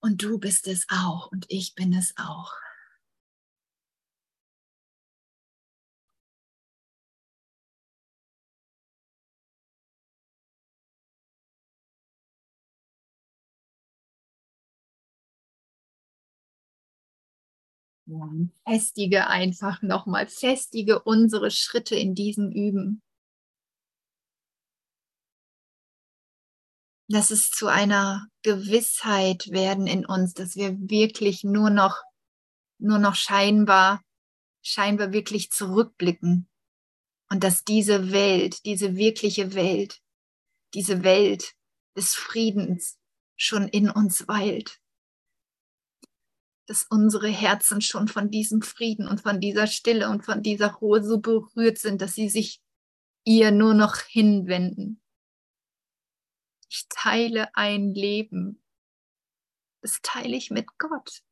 [0.00, 2.52] Und du bist es auch und ich bin es auch.
[18.64, 23.02] Festige einfach nochmal, festige unsere Schritte in diesem Üben.
[27.08, 32.02] Lass es zu einer Gewissheit werden in uns, dass wir wirklich nur noch,
[32.78, 34.02] nur noch scheinbar,
[34.62, 36.48] scheinbar wirklich zurückblicken.
[37.30, 40.00] Und dass diese Welt, diese wirkliche Welt,
[40.74, 41.54] diese Welt
[41.96, 42.98] des Friedens
[43.36, 44.80] schon in uns weilt.
[46.66, 51.04] Dass unsere Herzen schon von diesem Frieden und von dieser Stille und von dieser Ruhe
[51.04, 52.60] so berührt sind, dass sie sich
[53.24, 55.00] ihr nur noch hinwenden
[56.76, 58.62] ich teile ein Leben.
[59.80, 61.22] Das teile ich mit Gott.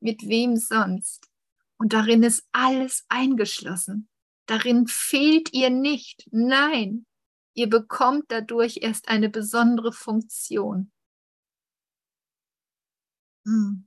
[0.00, 1.30] Mit wem sonst?
[1.76, 4.08] Und darin ist alles eingeschlossen.
[4.46, 6.26] Darin fehlt ihr nicht.
[6.30, 7.06] Nein,
[7.54, 10.92] ihr bekommt dadurch erst eine besondere Funktion.
[13.44, 13.86] Hm.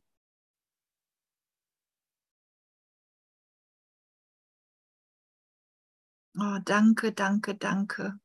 [6.39, 8.19] Oh, danke, danke, danke.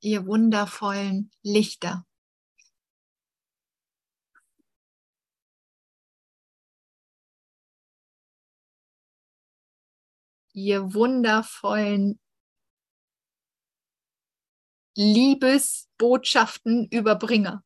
[0.00, 2.06] Ihr wundervollen Lichter.
[10.52, 12.20] Ihr wundervollen
[14.96, 17.64] Liebesbotschaften Überbringer.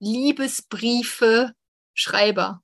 [0.00, 1.52] Liebesbriefe
[1.92, 2.62] Schreiber.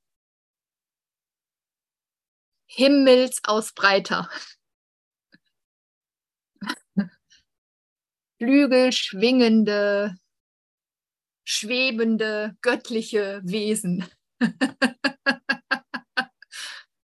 [2.75, 4.31] Himmelsausbreiter.
[8.39, 10.17] Flügel schwingende,
[11.45, 14.09] schwebende, göttliche Wesen.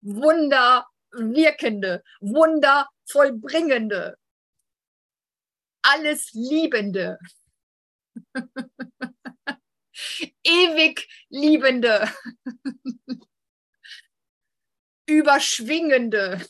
[0.02, 4.16] Wunder wirkende, Wunder vollbringende,
[5.82, 7.18] alles Liebende,
[10.44, 12.08] ewig Liebende,
[15.08, 16.46] Überschwingende,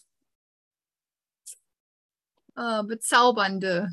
[2.56, 3.90] äh, Bezaubernde,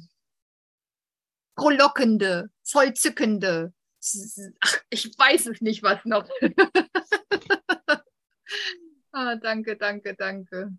[1.56, 3.72] Frohlockende, Vollzückende.
[4.60, 6.28] Ach, ich weiß es nicht, was noch.
[9.12, 10.76] ah, danke, danke, danke.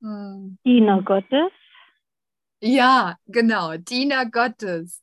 [0.00, 0.58] Hm.
[0.64, 1.52] Diener Gottes.
[2.60, 5.02] Ja, genau, Diener Gottes.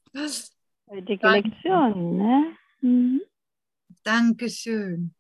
[0.88, 2.56] Heutige Lektion, ne?
[2.82, 3.22] Mhm.
[4.04, 5.14] Dankeschön.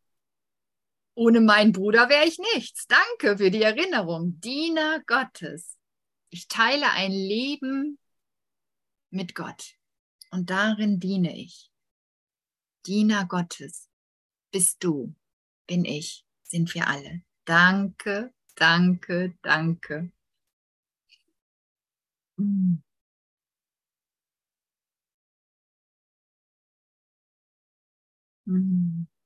[1.19, 2.87] Ohne meinen Bruder wäre ich nichts.
[2.87, 4.39] Danke für die Erinnerung.
[4.39, 5.77] Diener Gottes.
[6.29, 7.99] Ich teile ein Leben
[9.09, 9.75] mit Gott
[10.31, 11.69] und darin diene ich.
[12.85, 13.89] Diener Gottes
[14.49, 15.13] bist du,
[15.67, 17.21] bin ich, sind wir alle.
[17.43, 20.13] Danke, danke, danke.
[22.37, 22.77] Mm.
[28.45, 29.18] Mm.